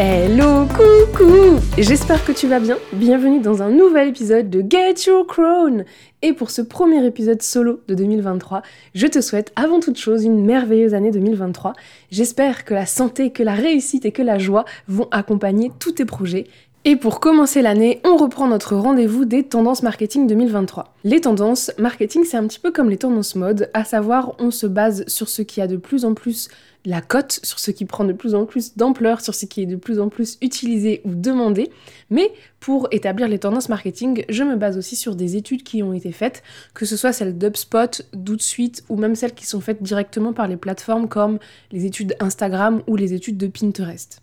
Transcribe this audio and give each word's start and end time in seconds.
Hello, 0.00 0.64
coucou 0.66 1.58
J'espère 1.76 2.24
que 2.24 2.30
tu 2.30 2.46
vas 2.46 2.60
bien. 2.60 2.78
Bienvenue 2.92 3.40
dans 3.40 3.62
un 3.62 3.70
nouvel 3.70 4.10
épisode 4.10 4.48
de 4.48 4.60
Get 4.60 5.08
Your 5.08 5.26
Crown. 5.26 5.84
Et 6.22 6.32
pour 6.34 6.52
ce 6.52 6.62
premier 6.62 7.04
épisode 7.04 7.42
solo 7.42 7.80
de 7.88 7.96
2023, 7.96 8.62
je 8.94 9.08
te 9.08 9.20
souhaite 9.20 9.52
avant 9.56 9.80
toute 9.80 9.98
chose 9.98 10.22
une 10.22 10.44
merveilleuse 10.44 10.94
année 10.94 11.10
2023. 11.10 11.72
J'espère 12.12 12.64
que 12.64 12.74
la 12.74 12.86
santé, 12.86 13.32
que 13.32 13.42
la 13.42 13.54
réussite 13.54 14.04
et 14.04 14.12
que 14.12 14.22
la 14.22 14.38
joie 14.38 14.66
vont 14.86 15.08
accompagner 15.10 15.72
tous 15.80 15.90
tes 15.90 16.04
projets. 16.04 16.46
Et 16.84 16.96
pour 16.96 17.20
commencer 17.20 17.60
l'année, 17.60 18.00
on 18.04 18.16
reprend 18.16 18.46
notre 18.46 18.76
rendez-vous 18.76 19.24
des 19.24 19.42
tendances 19.42 19.82
marketing 19.82 20.26
2023. 20.26 20.94
Les 21.02 21.20
tendances 21.20 21.72
marketing, 21.76 22.24
c'est 22.24 22.36
un 22.36 22.46
petit 22.46 22.60
peu 22.60 22.70
comme 22.70 22.88
les 22.88 22.96
tendances 22.96 23.34
mode, 23.34 23.68
à 23.74 23.84
savoir 23.84 24.36
on 24.38 24.50
se 24.50 24.66
base 24.66 25.04
sur 25.08 25.28
ce 25.28 25.42
qui 25.42 25.60
a 25.60 25.66
de 25.66 25.76
plus 25.76 26.04
en 26.04 26.14
plus 26.14 26.48
la 26.84 27.00
cote, 27.00 27.40
sur 27.42 27.58
ce 27.58 27.72
qui 27.72 27.84
prend 27.84 28.04
de 28.04 28.12
plus 28.12 28.34
en 28.34 28.46
plus 28.46 28.76
d'ampleur, 28.76 29.20
sur 29.20 29.34
ce 29.34 29.44
qui 29.44 29.62
est 29.62 29.66
de 29.66 29.76
plus 29.76 29.98
en 29.98 30.08
plus 30.08 30.38
utilisé 30.40 31.02
ou 31.04 31.14
demandé. 31.14 31.70
Mais 32.10 32.32
pour 32.60 32.88
établir 32.92 33.26
les 33.28 33.40
tendances 33.40 33.68
marketing, 33.68 34.24
je 34.28 34.44
me 34.44 34.56
base 34.56 34.78
aussi 34.78 34.94
sur 34.94 35.16
des 35.16 35.36
études 35.36 35.64
qui 35.64 35.82
ont 35.82 35.92
été 35.92 36.12
faites, 36.12 36.42
que 36.74 36.86
ce 36.86 36.96
soit 36.96 37.12
celles 37.12 37.36
d'UpSpot, 37.36 38.02
d'Outsuite 38.14 38.84
ou 38.88 38.96
même 38.96 39.16
celles 39.16 39.34
qui 39.34 39.46
sont 39.46 39.60
faites 39.60 39.82
directement 39.82 40.32
par 40.32 40.46
les 40.46 40.56
plateformes 40.56 41.08
comme 41.08 41.40
les 41.72 41.84
études 41.86 42.14
Instagram 42.20 42.82
ou 42.86 42.94
les 42.94 43.12
études 43.12 43.36
de 43.36 43.48
Pinterest. 43.48 44.22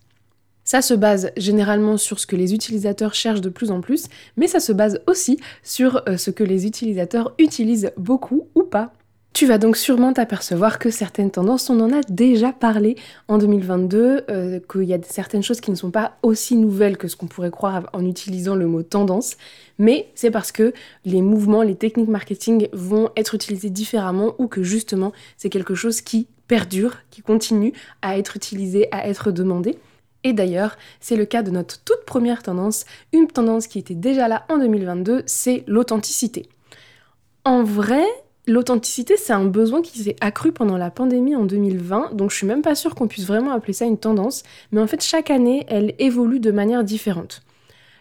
Ça 0.66 0.82
se 0.82 0.94
base 0.94 1.30
généralement 1.36 1.96
sur 1.96 2.18
ce 2.18 2.26
que 2.26 2.34
les 2.34 2.52
utilisateurs 2.52 3.14
cherchent 3.14 3.40
de 3.40 3.48
plus 3.48 3.70
en 3.70 3.80
plus, 3.80 4.08
mais 4.36 4.48
ça 4.48 4.58
se 4.58 4.72
base 4.72 5.00
aussi 5.06 5.38
sur 5.62 6.02
euh, 6.08 6.16
ce 6.16 6.32
que 6.32 6.42
les 6.42 6.66
utilisateurs 6.66 7.32
utilisent 7.38 7.92
beaucoup 7.96 8.48
ou 8.56 8.64
pas. 8.64 8.92
Tu 9.32 9.46
vas 9.46 9.58
donc 9.58 9.76
sûrement 9.76 10.12
t'apercevoir 10.12 10.80
que 10.80 10.90
certaines 10.90 11.30
tendances, 11.30 11.70
on 11.70 11.78
en 11.78 11.92
a 11.92 12.00
déjà 12.08 12.52
parlé 12.52 12.96
en 13.28 13.38
2022, 13.38 14.24
euh, 14.28 14.58
qu'il 14.68 14.84
y 14.84 14.94
a 14.94 14.98
certaines 15.02 15.44
choses 15.44 15.60
qui 15.60 15.70
ne 15.70 15.76
sont 15.76 15.92
pas 15.92 16.16
aussi 16.24 16.56
nouvelles 16.56 16.96
que 16.96 17.06
ce 17.06 17.14
qu'on 17.14 17.28
pourrait 17.28 17.52
croire 17.52 17.88
en 17.92 18.04
utilisant 18.04 18.56
le 18.56 18.66
mot 18.66 18.82
tendance, 18.82 19.36
mais 19.78 20.08
c'est 20.16 20.32
parce 20.32 20.50
que 20.50 20.72
les 21.04 21.22
mouvements, 21.22 21.62
les 21.62 21.76
techniques 21.76 22.08
marketing 22.08 22.66
vont 22.72 23.10
être 23.14 23.36
utilisés 23.36 23.70
différemment 23.70 24.34
ou 24.38 24.48
que 24.48 24.64
justement 24.64 25.12
c'est 25.36 25.50
quelque 25.50 25.76
chose 25.76 26.00
qui 26.00 26.26
perdure, 26.48 26.96
qui 27.12 27.22
continue 27.22 27.72
à 28.02 28.18
être 28.18 28.36
utilisé, 28.36 28.88
à 28.90 29.06
être 29.06 29.30
demandé. 29.30 29.78
Et 30.26 30.32
d'ailleurs, 30.32 30.76
c'est 30.98 31.14
le 31.14 31.24
cas 31.24 31.44
de 31.44 31.52
notre 31.52 31.84
toute 31.84 32.04
première 32.04 32.42
tendance, 32.42 32.84
une 33.12 33.28
tendance 33.28 33.68
qui 33.68 33.78
était 33.78 33.94
déjà 33.94 34.26
là 34.26 34.44
en 34.48 34.58
2022, 34.58 35.22
c'est 35.24 35.62
l'authenticité. 35.68 36.48
En 37.44 37.62
vrai, 37.62 38.04
L'authenticité, 38.48 39.16
c'est 39.16 39.32
un 39.32 39.44
besoin 39.44 39.82
qui 39.82 39.98
s'est 39.98 40.14
accru 40.20 40.52
pendant 40.52 40.76
la 40.76 40.92
pandémie 40.92 41.34
en 41.34 41.44
2020, 41.44 42.14
donc 42.14 42.30
je 42.30 42.36
suis 42.36 42.46
même 42.46 42.62
pas 42.62 42.76
sûre 42.76 42.94
qu'on 42.94 43.08
puisse 43.08 43.26
vraiment 43.26 43.50
appeler 43.50 43.72
ça 43.72 43.86
une 43.86 43.98
tendance, 43.98 44.44
mais 44.70 44.80
en 44.80 44.86
fait 44.86 45.02
chaque 45.02 45.32
année, 45.32 45.66
elle 45.66 45.94
évolue 45.98 46.38
de 46.38 46.52
manière 46.52 46.84
différente. 46.84 47.42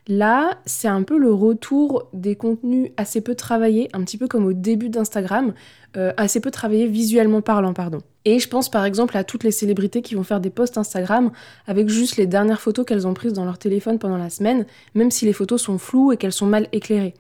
Là, 0.08 0.60
c'est 0.68 0.88
un 0.88 1.02
peu 1.02 1.18
le 1.18 1.34
retour 1.34 2.10
des 2.14 2.36
contenus 2.36 2.92
assez 2.96 3.22
peu 3.22 3.34
travaillés, 3.34 3.90
un 3.94 4.04
petit 4.04 4.20
peu 4.20 4.28
comme 4.28 4.46
au 4.46 4.54
début 4.54 4.90
d'Instagram, 4.90 5.56
euh, 5.98 6.14
assez 6.16 6.40
peu 6.40 6.52
travaillés 6.52 6.86
visuellement 6.86 7.42
parlant, 7.42 7.74
pardon. 7.74 8.02
Et 8.26 8.40
je 8.40 8.48
pense 8.50 8.70
par 8.70 8.86
exemple 8.86 9.16
à 9.18 9.24
toutes 9.24 9.44
les 9.44 9.52
célébrités 9.52 10.02
qui 10.02 10.16
vont 10.16 10.24
faire 10.24 10.40
des 10.40 10.50
posts 10.50 10.78
Instagram 10.78 11.32
avec 11.68 11.90
juste 11.90 12.18
les 12.18 12.26
dernières 12.26 12.60
photos 12.60 12.86
qu'elles 12.86 13.08
ont 13.08 13.14
prises 13.14 13.34
dans 13.34 13.46
leur 13.46 13.60
téléphone 13.60 14.00
pendant 14.00 14.18
la 14.18 14.32
semaine, 14.32 14.66
même 14.96 15.12
si 15.12 15.26
les 15.26 15.34
photos 15.34 15.62
sont 15.62 15.78
floues 15.78 16.12
et 16.12 16.18
qu'elles 16.18 16.34
sont 16.34 16.48
mal 16.48 16.68
éclairées. 16.72 17.14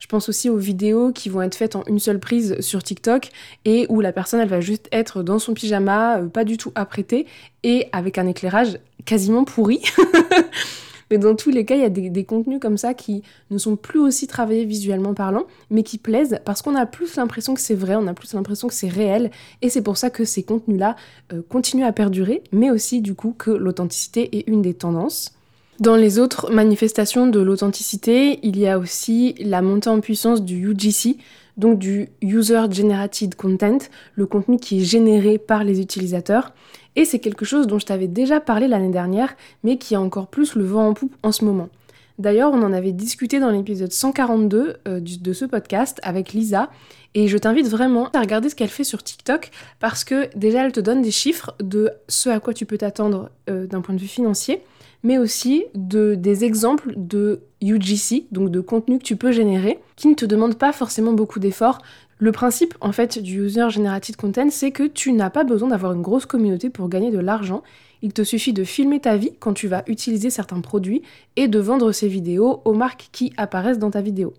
Je 0.00 0.06
pense 0.06 0.28
aussi 0.30 0.48
aux 0.48 0.56
vidéos 0.56 1.12
qui 1.12 1.28
vont 1.28 1.42
être 1.42 1.54
faites 1.54 1.76
en 1.76 1.84
une 1.84 1.98
seule 1.98 2.18
prise 2.18 2.58
sur 2.60 2.82
TikTok 2.82 3.28
et 3.66 3.86
où 3.90 4.00
la 4.00 4.12
personne 4.12 4.40
elle 4.40 4.48
va 4.48 4.60
juste 4.60 4.88
être 4.92 5.22
dans 5.22 5.38
son 5.38 5.52
pyjama, 5.52 6.18
euh, 6.18 6.26
pas 6.26 6.44
du 6.44 6.56
tout 6.56 6.72
apprêtée 6.74 7.26
et 7.62 7.86
avec 7.92 8.16
un 8.16 8.26
éclairage 8.26 8.78
quasiment 9.04 9.44
pourri. 9.44 9.82
Mais 11.10 11.18
dans 11.18 11.34
tous 11.34 11.50
les 11.50 11.64
cas, 11.64 11.74
il 11.74 11.82
y 11.82 11.84
a 11.84 11.88
des, 11.88 12.24
contenus 12.24 12.60
comme 12.60 12.78
ça 12.78 12.94
qui 12.94 13.22
ne 13.50 13.58
sont 13.58 13.76
plus 13.76 13.98
aussi 13.98 14.26
travaillés 14.26 14.64
visuellement 14.64 15.14
parlant, 15.14 15.44
mais 15.70 15.82
qui 15.82 15.98
plaisent 15.98 16.38
parce 16.44 16.62
qu'on 16.62 16.76
a 16.76 16.86
plus 16.86 17.16
l'impression 17.16 17.54
que 17.54 17.60
c'est 17.60 17.74
vrai, 17.74 17.96
on 17.96 18.06
a 18.06 18.14
plus 18.14 18.34
l'impression 18.34 18.68
que 18.68 18.74
c'est 18.74 18.88
réel, 18.88 19.30
et 19.62 19.68
c'est 19.70 19.82
pour 19.82 19.96
ça 19.96 20.10
que 20.10 20.24
ces 20.24 20.42
contenus-là 20.42 20.96
euh, 21.32 21.42
continuent 21.48 21.84
à 21.84 21.92
perdurer, 21.92 22.42
mais 22.52 22.70
aussi 22.70 23.00
du 23.00 23.14
coup 23.14 23.34
que 23.36 23.50
l'authenticité 23.50 24.38
est 24.38 24.46
une 24.46 24.62
des 24.62 24.74
tendances. 24.74 25.34
Dans 25.80 25.96
les 25.96 26.18
autres 26.18 26.52
manifestations 26.52 27.26
de 27.26 27.40
l'authenticité, 27.40 28.38
il 28.42 28.58
y 28.58 28.68
a 28.68 28.78
aussi 28.78 29.34
la 29.40 29.62
montée 29.62 29.88
en 29.88 30.00
puissance 30.00 30.42
du 30.42 30.70
UGC, 30.70 31.16
donc 31.56 31.78
du 31.78 32.10
User 32.20 32.60
Generated 32.70 33.34
Content, 33.34 33.78
le 34.14 34.26
contenu 34.26 34.58
qui 34.58 34.82
est 34.82 34.84
généré 34.84 35.38
par 35.38 35.64
les 35.64 35.80
utilisateurs. 35.80 36.52
Et 36.96 37.06
c'est 37.06 37.18
quelque 37.18 37.46
chose 37.46 37.66
dont 37.66 37.78
je 37.78 37.86
t'avais 37.86 38.08
déjà 38.08 38.40
parlé 38.40 38.68
l'année 38.68 38.90
dernière, 38.90 39.34
mais 39.64 39.78
qui 39.78 39.94
a 39.94 40.02
encore 40.02 40.26
plus 40.26 40.54
le 40.54 40.64
vent 40.64 40.86
en 40.86 40.92
poupe 40.92 41.16
en 41.22 41.32
ce 41.32 41.46
moment. 41.46 41.70
D'ailleurs, 42.18 42.52
on 42.52 42.62
en 42.62 42.74
avait 42.74 42.92
discuté 42.92 43.40
dans 43.40 43.48
l'épisode 43.48 43.90
142 43.90 44.76
euh, 44.86 45.00
de 45.00 45.32
ce 45.32 45.46
podcast 45.46 45.98
avec 46.02 46.34
Lisa, 46.34 46.68
et 47.14 47.26
je 47.26 47.38
t'invite 47.38 47.68
vraiment 47.68 48.10
à 48.10 48.20
regarder 48.20 48.50
ce 48.50 48.54
qu'elle 48.54 48.68
fait 48.68 48.84
sur 48.84 49.02
TikTok, 49.02 49.50
parce 49.78 50.04
que 50.04 50.28
déjà, 50.36 50.66
elle 50.66 50.72
te 50.72 50.80
donne 50.80 51.00
des 51.00 51.10
chiffres 51.10 51.54
de 51.58 51.90
ce 52.06 52.28
à 52.28 52.38
quoi 52.38 52.52
tu 52.52 52.66
peux 52.66 52.76
t'attendre 52.76 53.30
euh, 53.48 53.66
d'un 53.66 53.80
point 53.80 53.94
de 53.94 54.00
vue 54.00 54.08
financier, 54.08 54.60
mais 55.02 55.18
aussi 55.18 55.64
de, 55.74 56.14
des 56.14 56.44
exemples 56.44 56.92
de 56.96 57.40
UGC, 57.62 58.26
donc 58.32 58.50
de 58.50 58.60
contenu 58.60 58.98
que 58.98 59.04
tu 59.04 59.16
peux 59.16 59.32
générer, 59.32 59.78
qui 59.96 60.08
ne 60.08 60.14
te 60.14 60.24
demandent 60.24 60.58
pas 60.58 60.72
forcément 60.72 61.12
beaucoup 61.12 61.38
d'efforts. 61.38 61.78
Le 62.18 62.32
principe 62.32 62.74
en 62.80 62.92
fait 62.92 63.18
du 63.18 63.44
User 63.44 63.70
Generated 63.70 64.16
Content, 64.16 64.50
c'est 64.50 64.72
que 64.72 64.82
tu 64.82 65.12
n'as 65.12 65.30
pas 65.30 65.44
besoin 65.44 65.68
d'avoir 65.68 65.92
une 65.92 66.02
grosse 66.02 66.26
communauté 66.26 66.68
pour 66.68 66.88
gagner 66.88 67.10
de 67.10 67.18
l'argent. 67.18 67.62
Il 68.02 68.12
te 68.12 68.22
suffit 68.22 68.52
de 68.52 68.64
filmer 68.64 69.00
ta 69.00 69.16
vie 69.16 69.32
quand 69.38 69.54
tu 69.54 69.68
vas 69.68 69.82
utiliser 69.86 70.30
certains 70.30 70.60
produits 70.60 71.02
et 71.36 71.48
de 71.48 71.58
vendre 71.58 71.92
ces 71.92 72.08
vidéos 72.08 72.60
aux 72.64 72.74
marques 72.74 73.08
qui 73.12 73.32
apparaissent 73.36 73.78
dans 73.78 73.90
ta 73.90 74.02
vidéo. 74.02 74.34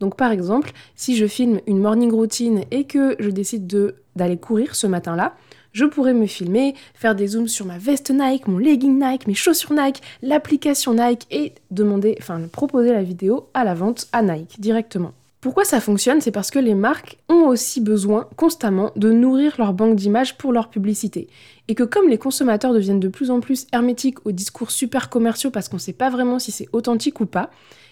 Donc 0.00 0.16
par 0.16 0.30
exemple, 0.30 0.72
si 0.94 1.16
je 1.16 1.26
filme 1.26 1.60
une 1.66 1.78
morning 1.78 2.10
routine 2.10 2.62
et 2.70 2.84
que 2.84 3.16
je 3.18 3.30
décide 3.30 3.94
d'aller 4.14 4.36
courir 4.36 4.74
ce 4.74 4.86
matin-là, 4.86 5.34
je 5.76 5.84
pourrais 5.84 6.14
me 6.14 6.26
filmer, 6.26 6.74
faire 6.94 7.14
des 7.14 7.26
zooms 7.26 7.48
sur 7.48 7.66
ma 7.66 7.76
veste 7.76 8.10
Nike, 8.10 8.48
mon 8.48 8.56
legging 8.56 8.98
Nike, 8.98 9.26
mes 9.26 9.34
chaussures 9.34 9.74
Nike, 9.74 10.00
l'application 10.22 10.94
Nike 10.94 11.26
et 11.30 11.52
demander, 11.70 12.16
enfin 12.18 12.40
proposer 12.50 12.94
la 12.94 13.02
vidéo 13.02 13.50
à 13.52 13.62
la 13.62 13.74
vente 13.74 14.08
à 14.14 14.22
Nike 14.22 14.58
directement. 14.58 15.12
Pourquoi 15.42 15.66
ça 15.66 15.82
fonctionne? 15.82 16.22
C'est 16.22 16.30
parce 16.30 16.50
que 16.50 16.58
les 16.58 16.74
marques 16.74 17.18
ont 17.28 17.46
aussi 17.48 17.82
besoin 17.82 18.26
constamment 18.36 18.90
de 18.96 19.12
nourrir 19.12 19.56
leur 19.58 19.74
banque 19.74 19.96
d'images 19.96 20.38
pour 20.38 20.50
leur 20.50 20.70
publicité. 20.70 21.28
Et 21.68 21.74
que 21.74 21.84
comme 21.84 22.08
les 22.08 22.16
consommateurs 22.16 22.72
deviennent 22.72 22.98
de 22.98 23.08
plus 23.08 23.30
en 23.30 23.40
plus 23.40 23.66
hermétiques 23.70 24.24
aux 24.24 24.32
discours 24.32 24.70
super 24.70 25.10
commerciaux 25.10 25.50
parce 25.50 25.68
qu'on 25.68 25.76
ne 25.76 25.82
sait 25.82 25.92
pas 25.92 26.08
vraiment 26.08 26.38
si 26.38 26.52
c'est 26.52 26.70
authentique 26.72 27.20
ou 27.20 27.26
pas, 27.26 27.50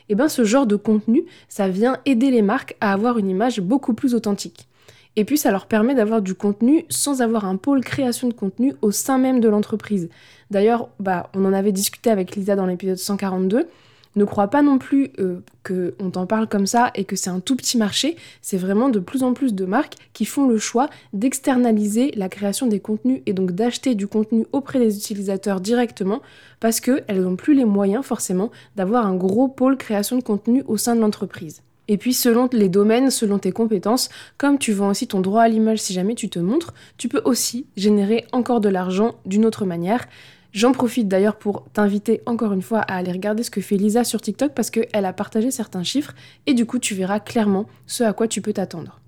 et 0.08 0.12
eh 0.12 0.14
bien 0.14 0.28
ce 0.28 0.44
genre 0.44 0.66
de 0.66 0.76
contenu, 0.76 1.24
ça 1.50 1.68
vient 1.68 1.98
aider 2.06 2.30
les 2.30 2.42
marques 2.42 2.76
à 2.80 2.94
avoir 2.94 3.18
une 3.18 3.28
image 3.28 3.60
beaucoup 3.60 3.92
plus 3.92 4.14
authentique. 4.14 4.68
Et 5.16 5.24
puis 5.24 5.38
ça 5.38 5.50
leur 5.50 5.66
permet 5.66 5.94
d'avoir 5.94 6.22
du 6.22 6.34
contenu 6.34 6.84
sans 6.88 7.22
avoir 7.22 7.44
un 7.44 7.56
pôle 7.56 7.82
création 7.82 8.28
de 8.28 8.34
contenu 8.34 8.74
au 8.82 8.90
sein 8.90 9.18
même 9.18 9.40
de 9.40 9.48
l'entreprise. 9.48 10.08
D'ailleurs, 10.50 10.88
bah, 10.98 11.30
on 11.34 11.44
en 11.44 11.52
avait 11.52 11.72
discuté 11.72 12.10
avec 12.10 12.34
Lisa 12.34 12.56
dans 12.56 12.66
l'épisode 12.66 12.96
142. 12.96 13.68
Ne 14.16 14.24
crois 14.24 14.46
pas 14.46 14.62
non 14.62 14.78
plus 14.78 15.10
euh, 15.18 15.40
qu'on 15.64 16.10
t'en 16.10 16.26
parle 16.26 16.48
comme 16.48 16.66
ça 16.66 16.92
et 16.94 17.04
que 17.04 17.16
c'est 17.16 17.30
un 17.30 17.40
tout 17.40 17.56
petit 17.56 17.76
marché. 17.76 18.16
C'est 18.42 18.56
vraiment 18.56 18.88
de 18.88 19.00
plus 19.00 19.24
en 19.24 19.32
plus 19.32 19.54
de 19.54 19.64
marques 19.64 19.96
qui 20.12 20.24
font 20.24 20.46
le 20.46 20.58
choix 20.58 20.88
d'externaliser 21.12 22.12
la 22.14 22.28
création 22.28 22.68
des 22.68 22.78
contenus 22.78 23.22
et 23.26 23.32
donc 23.32 23.52
d'acheter 23.52 23.96
du 23.96 24.06
contenu 24.06 24.46
auprès 24.52 24.78
des 24.78 24.96
utilisateurs 24.96 25.60
directement 25.60 26.22
parce 26.60 26.80
qu'elles 26.80 27.22
n'ont 27.22 27.36
plus 27.36 27.54
les 27.54 27.64
moyens 27.64 28.04
forcément 28.04 28.52
d'avoir 28.76 29.06
un 29.06 29.16
gros 29.16 29.48
pôle 29.48 29.76
création 29.76 30.16
de 30.16 30.22
contenu 30.22 30.62
au 30.68 30.76
sein 30.76 30.94
de 30.94 31.00
l'entreprise. 31.00 31.62
Et 31.88 31.98
puis 31.98 32.14
selon 32.14 32.48
les 32.52 32.68
domaines, 32.68 33.10
selon 33.10 33.38
tes 33.38 33.52
compétences, 33.52 34.08
comme 34.38 34.58
tu 34.58 34.72
vends 34.72 34.90
aussi 34.90 35.06
ton 35.06 35.20
droit 35.20 35.42
à 35.42 35.48
l'image 35.48 35.78
si 35.78 35.92
jamais 35.92 36.14
tu 36.14 36.28
te 36.28 36.38
montres, 36.38 36.72
tu 36.96 37.08
peux 37.08 37.22
aussi 37.24 37.66
générer 37.76 38.26
encore 38.32 38.60
de 38.60 38.68
l'argent 38.68 39.16
d'une 39.26 39.44
autre 39.44 39.66
manière. 39.66 40.06
J'en 40.52 40.72
profite 40.72 41.08
d'ailleurs 41.08 41.36
pour 41.36 41.64
t'inviter 41.72 42.22
encore 42.26 42.52
une 42.52 42.62
fois 42.62 42.78
à 42.78 42.94
aller 42.94 43.10
regarder 43.10 43.42
ce 43.42 43.50
que 43.50 43.60
fait 43.60 43.76
Lisa 43.76 44.04
sur 44.04 44.20
TikTok 44.20 44.52
parce 44.54 44.70
qu'elle 44.70 45.04
a 45.04 45.12
partagé 45.12 45.50
certains 45.50 45.82
chiffres 45.82 46.14
et 46.46 46.54
du 46.54 46.64
coup 46.64 46.78
tu 46.78 46.94
verras 46.94 47.18
clairement 47.20 47.66
ce 47.86 48.04
à 48.04 48.12
quoi 48.12 48.28
tu 48.28 48.40
peux 48.40 48.52
t'attendre. 48.52 49.00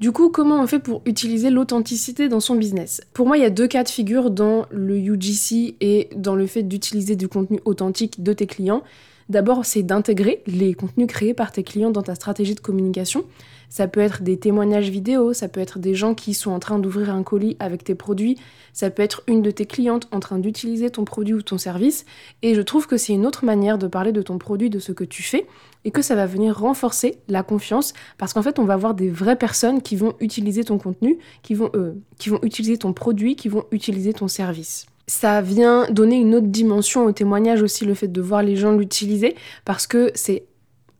Du 0.00 0.12
coup, 0.12 0.28
comment 0.28 0.62
on 0.62 0.66
fait 0.68 0.78
pour 0.78 1.02
utiliser 1.06 1.50
l'authenticité 1.50 2.28
dans 2.28 2.38
son 2.38 2.54
business? 2.54 3.00
Pour 3.14 3.26
moi, 3.26 3.36
il 3.36 3.42
y 3.42 3.46
a 3.46 3.50
deux 3.50 3.66
cas 3.66 3.82
de 3.82 3.88
figure 3.88 4.30
dans 4.30 4.66
le 4.70 4.96
UGC 4.96 5.74
et 5.80 6.08
dans 6.14 6.36
le 6.36 6.46
fait 6.46 6.62
d'utiliser 6.62 7.16
du 7.16 7.26
contenu 7.26 7.58
authentique 7.64 8.22
de 8.22 8.32
tes 8.32 8.46
clients. 8.46 8.84
D'abord, 9.28 9.66
c'est 9.66 9.82
d'intégrer 9.82 10.42
les 10.46 10.72
contenus 10.72 11.06
créés 11.06 11.34
par 11.34 11.52
tes 11.52 11.62
clients 11.62 11.90
dans 11.90 12.02
ta 12.02 12.14
stratégie 12.14 12.54
de 12.54 12.60
communication. 12.60 13.24
Ça 13.68 13.86
peut 13.86 14.00
être 14.00 14.22
des 14.22 14.38
témoignages 14.38 14.88
vidéo, 14.88 15.34
ça 15.34 15.48
peut 15.48 15.60
être 15.60 15.78
des 15.78 15.94
gens 15.94 16.14
qui 16.14 16.32
sont 16.32 16.50
en 16.50 16.58
train 16.58 16.78
d'ouvrir 16.78 17.14
un 17.14 17.22
colis 17.22 17.54
avec 17.60 17.84
tes 17.84 17.94
produits, 17.94 18.38
ça 18.72 18.88
peut 18.88 19.02
être 19.02 19.22
une 19.26 19.42
de 19.42 19.50
tes 19.50 19.66
clientes 19.66 20.08
en 20.10 20.20
train 20.20 20.38
d'utiliser 20.38 20.88
ton 20.88 21.04
produit 21.04 21.34
ou 21.34 21.42
ton 21.42 21.58
service. 21.58 22.06
Et 22.40 22.54
je 22.54 22.62
trouve 22.62 22.86
que 22.86 22.96
c'est 22.96 23.12
une 23.12 23.26
autre 23.26 23.44
manière 23.44 23.76
de 23.76 23.86
parler 23.86 24.12
de 24.12 24.22
ton 24.22 24.38
produit, 24.38 24.70
de 24.70 24.78
ce 24.78 24.92
que 24.92 25.04
tu 25.04 25.22
fais, 25.22 25.46
et 25.84 25.90
que 25.90 26.00
ça 26.00 26.14
va 26.14 26.24
venir 26.24 26.58
renforcer 26.58 27.18
la 27.28 27.42
confiance, 27.42 27.92
parce 28.16 28.32
qu'en 28.32 28.42
fait, 28.42 28.58
on 28.58 28.64
va 28.64 28.72
avoir 28.72 28.94
des 28.94 29.10
vraies 29.10 29.36
personnes 29.36 29.82
qui 29.82 29.96
vont 29.96 30.14
utiliser 30.20 30.64
ton 30.64 30.78
contenu, 30.78 31.18
qui 31.42 31.52
vont, 31.52 31.70
euh, 31.74 31.92
qui 32.18 32.30
vont 32.30 32.40
utiliser 32.42 32.78
ton 32.78 32.94
produit, 32.94 33.36
qui 33.36 33.50
vont 33.50 33.64
utiliser 33.72 34.14
ton 34.14 34.28
service 34.28 34.86
ça 35.08 35.40
vient 35.40 35.90
donner 35.90 36.16
une 36.16 36.34
autre 36.34 36.46
dimension 36.46 37.04
au 37.04 37.12
témoignage 37.12 37.62
aussi, 37.62 37.84
le 37.84 37.94
fait 37.94 38.08
de 38.08 38.20
voir 38.20 38.42
les 38.42 38.54
gens 38.54 38.72
l'utiliser, 38.72 39.34
parce 39.64 39.88
que 39.88 40.12
c'est 40.14 40.44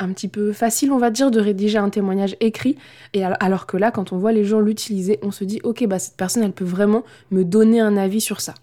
un 0.00 0.12
petit 0.12 0.28
peu 0.28 0.52
facile, 0.52 0.92
on 0.92 0.98
va 0.98 1.10
dire, 1.10 1.30
de 1.30 1.40
rédiger 1.40 1.78
un 1.78 1.90
témoignage 1.90 2.36
écrit. 2.40 2.76
Et 3.14 3.24
alors 3.24 3.66
que 3.66 3.76
là, 3.76 3.90
quand 3.90 4.12
on 4.12 4.18
voit 4.18 4.32
les 4.32 4.44
gens 4.44 4.60
l'utiliser, 4.60 5.18
on 5.22 5.30
se 5.30 5.44
dit, 5.44 5.60
ok, 5.62 5.86
bah 5.86 5.98
cette 5.98 6.16
personne, 6.16 6.42
elle 6.42 6.52
peut 6.52 6.64
vraiment 6.64 7.04
me 7.30 7.44
donner 7.44 7.80
un 7.80 7.96
avis 7.96 8.20
sur 8.20 8.40
ça. 8.40 8.54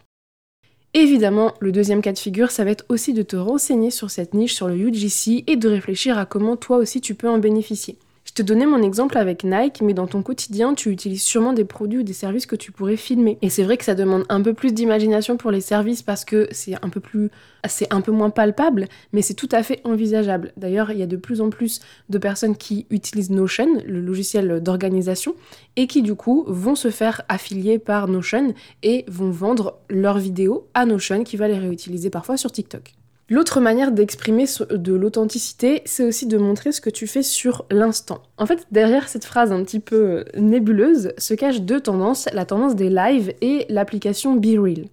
Évidemment, 0.93 1.53
le 1.59 1.71
deuxième 1.73 2.01
cas 2.01 2.13
de 2.13 2.19
figure, 2.19 2.51
ça 2.51 2.63
va 2.63 2.71
être 2.71 2.85
aussi 2.87 3.13
de 3.13 3.21
te 3.21 3.35
renseigner 3.35 3.91
sur 3.91 4.09
cette 4.09 4.33
niche, 4.33 4.55
sur 4.55 4.69
le 4.69 4.77
UGC, 4.77 5.43
et 5.45 5.57
de 5.57 5.67
réfléchir 5.67 6.17
à 6.17 6.25
comment 6.25 6.55
toi 6.55 6.77
aussi 6.77 7.01
tu 7.01 7.15
peux 7.15 7.29
en 7.29 7.37
bénéficier. 7.37 7.97
Je 8.37 8.43
te 8.43 8.47
donnais 8.47 8.65
mon 8.65 8.83
exemple 8.83 9.17
avec 9.17 9.45
Nike, 9.45 9.79
mais 9.81 9.93
dans 9.93 10.07
ton 10.07 10.21
quotidien, 10.21 10.73
tu 10.73 10.89
utilises 10.89 11.23
sûrement 11.23 11.53
des 11.53 11.63
produits 11.63 11.99
ou 11.99 12.03
des 12.03 12.11
services 12.11 12.45
que 12.45 12.57
tu 12.57 12.73
pourrais 12.73 12.97
filmer. 12.97 13.37
Et 13.41 13.49
c'est 13.49 13.63
vrai 13.63 13.77
que 13.77 13.85
ça 13.85 13.95
demande 13.95 14.25
un 14.27 14.41
peu 14.41 14.53
plus 14.53 14.73
d'imagination 14.73 15.37
pour 15.37 15.51
les 15.51 15.61
services 15.61 16.01
parce 16.01 16.25
que 16.25 16.49
c'est 16.51 16.75
un 16.83 16.89
peu 16.89 16.99
plus, 16.99 17.29
c'est 17.65 17.93
un 17.93 18.01
peu 18.01 18.11
moins 18.11 18.31
palpable, 18.31 18.89
mais 19.13 19.21
c'est 19.21 19.35
tout 19.35 19.47
à 19.53 19.63
fait 19.63 19.79
envisageable. 19.85 20.51
D'ailleurs, 20.57 20.91
il 20.91 20.97
y 20.97 21.01
a 21.01 21.07
de 21.07 21.15
plus 21.15 21.39
en 21.39 21.49
plus 21.49 21.79
de 22.09 22.17
personnes 22.17 22.57
qui 22.57 22.87
utilisent 22.89 23.29
Notion, 23.29 23.81
le 23.85 24.01
logiciel 24.01 24.59
d'organisation, 24.61 25.33
et 25.77 25.87
qui 25.87 26.01
du 26.01 26.15
coup 26.15 26.43
vont 26.45 26.75
se 26.75 26.89
faire 26.89 27.21
affilier 27.29 27.79
par 27.79 28.09
Notion 28.09 28.53
et 28.83 29.05
vont 29.07 29.31
vendre 29.31 29.79
leurs 29.89 30.17
vidéos 30.17 30.67
à 30.73 30.85
Notion 30.85 31.23
qui 31.23 31.37
va 31.37 31.47
les 31.47 31.57
réutiliser 31.57 32.09
parfois 32.09 32.35
sur 32.35 32.51
TikTok. 32.51 32.95
L'autre 33.27 33.59
manière 33.59 33.91
d'exprimer 33.91 34.45
de 34.69 34.93
l'authenticité, 34.93 35.81
c'est 35.85 36.03
aussi 36.03 36.27
de 36.27 36.37
montrer 36.37 36.71
ce 36.71 36.79
que 36.79 36.91
tu 36.91 37.07
fais 37.07 37.23
sur 37.23 37.65
l'instant. 37.71 38.21
En 38.37 38.45
fait, 38.45 38.67
derrière 38.71 39.09
cette 39.09 39.25
phrase 39.25 39.51
un 39.51 39.63
petit 39.63 39.79
peu 39.79 40.25
nébuleuse 40.37 41.11
se 41.17 41.33
cachent 41.33 41.61
deux 41.61 41.81
tendances, 41.81 42.29
la 42.33 42.45
tendance 42.45 42.75
des 42.75 42.89
lives 42.89 43.33
et 43.41 43.65
l'application 43.69 44.35
BeReal 44.35 44.85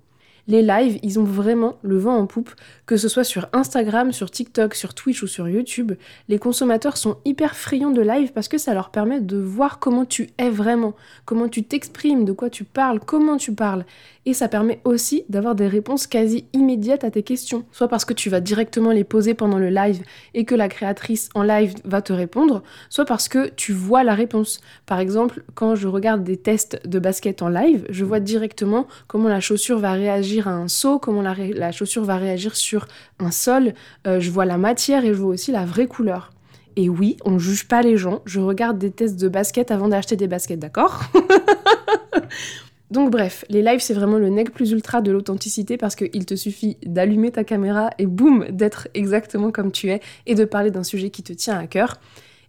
les 0.48 0.62
lives, 0.62 0.98
ils 1.02 1.20
ont 1.20 1.24
vraiment 1.24 1.76
le 1.82 1.98
vent 1.98 2.16
en 2.16 2.26
poupe, 2.26 2.50
que 2.86 2.96
ce 2.96 3.08
soit 3.08 3.24
sur 3.24 3.48
Instagram, 3.52 4.12
sur 4.12 4.30
TikTok, 4.30 4.74
sur 4.74 4.94
Twitch 4.94 5.22
ou 5.22 5.26
sur 5.26 5.48
YouTube. 5.48 5.92
Les 6.28 6.38
consommateurs 6.38 6.96
sont 6.96 7.18
hyper 7.24 7.54
friands 7.54 7.90
de 7.90 8.02
live 8.02 8.32
parce 8.32 8.48
que 8.48 8.58
ça 8.58 8.74
leur 8.74 8.90
permet 8.90 9.20
de 9.20 9.36
voir 9.36 9.78
comment 9.78 10.04
tu 10.04 10.30
es 10.38 10.50
vraiment, 10.50 10.94
comment 11.24 11.48
tu 11.48 11.62
t'exprimes, 11.62 12.24
de 12.24 12.32
quoi 12.32 12.50
tu 12.50 12.64
parles, 12.64 13.00
comment 13.00 13.36
tu 13.36 13.54
parles. 13.54 13.84
Et 14.24 14.34
ça 14.34 14.48
permet 14.48 14.80
aussi 14.84 15.24
d'avoir 15.28 15.54
des 15.54 15.66
réponses 15.66 16.06
quasi 16.06 16.44
immédiates 16.52 17.02
à 17.02 17.10
tes 17.10 17.22
questions, 17.24 17.64
soit 17.72 17.88
parce 17.88 18.04
que 18.04 18.14
tu 18.14 18.30
vas 18.30 18.40
directement 18.40 18.90
les 18.90 19.04
poser 19.04 19.34
pendant 19.34 19.58
le 19.58 19.68
live 19.68 20.02
et 20.34 20.44
que 20.44 20.54
la 20.54 20.68
créatrice 20.68 21.28
en 21.34 21.42
live 21.42 21.74
va 21.84 22.02
te 22.02 22.12
répondre, 22.12 22.62
soit 22.88 23.04
parce 23.04 23.28
que 23.28 23.48
tu 23.48 23.72
vois 23.72 24.04
la 24.04 24.14
réponse. 24.14 24.60
Par 24.86 25.00
exemple, 25.00 25.42
quand 25.54 25.74
je 25.74 25.88
regarde 25.88 26.22
des 26.22 26.36
tests 26.36 26.86
de 26.86 26.98
basket 26.98 27.42
en 27.42 27.48
live, 27.48 27.84
je 27.90 28.04
vois 28.04 28.20
directement 28.20 28.86
comment 29.08 29.28
la 29.28 29.40
chaussure 29.40 29.78
va 29.78 29.92
réagir 29.92 30.31
à 30.40 30.50
un 30.50 30.68
saut, 30.68 30.98
comment 30.98 31.22
la, 31.22 31.72
chaussure 31.72 32.04
va 32.04 32.16
réagir 32.16 32.56
sur 32.56 32.86
un 33.18 33.30
sol. 33.30 33.74
Euh, 34.06 34.20
je 34.20 34.30
vois 34.30 34.44
la 34.44 34.58
matière 34.58 35.04
et 35.04 35.08
je 35.08 35.18
vois 35.20 35.34
aussi 35.34 35.52
la 35.52 35.64
vraie 35.64 35.86
couleur. 35.86 36.32
Et 36.76 36.88
oui, 36.88 37.16
on 37.24 37.38
juge 37.38 37.68
pas 37.68 37.82
les 37.82 37.96
gens. 37.96 38.22
Je 38.24 38.40
regarde 38.40 38.78
des 38.78 38.90
tests 38.90 39.20
de 39.20 39.28
basket 39.28 39.70
avant 39.70 39.88
d'acheter 39.88 40.16
des 40.16 40.26
baskets, 40.26 40.58
d'accord 40.58 41.02
Donc 42.90 43.10
bref, 43.10 43.46
les 43.48 43.62
lives 43.62 43.80
c'est 43.80 43.94
vraiment 43.94 44.18
le 44.18 44.28
nec 44.28 44.52
plus 44.52 44.70
ultra 44.72 45.00
de 45.00 45.10
l'authenticité 45.10 45.78
parce 45.78 45.96
qu'il 45.96 46.26
te 46.26 46.34
suffit 46.34 46.76
d'allumer 46.84 47.30
ta 47.30 47.42
caméra 47.42 47.88
et 47.98 48.04
boum, 48.04 48.44
d'être 48.50 48.88
exactement 48.92 49.50
comme 49.50 49.72
tu 49.72 49.90
es 49.90 50.00
et 50.26 50.34
de 50.34 50.44
parler 50.44 50.70
d'un 50.70 50.82
sujet 50.82 51.08
qui 51.08 51.22
te 51.22 51.32
tient 51.32 51.58
à 51.58 51.66
cœur. 51.66 51.98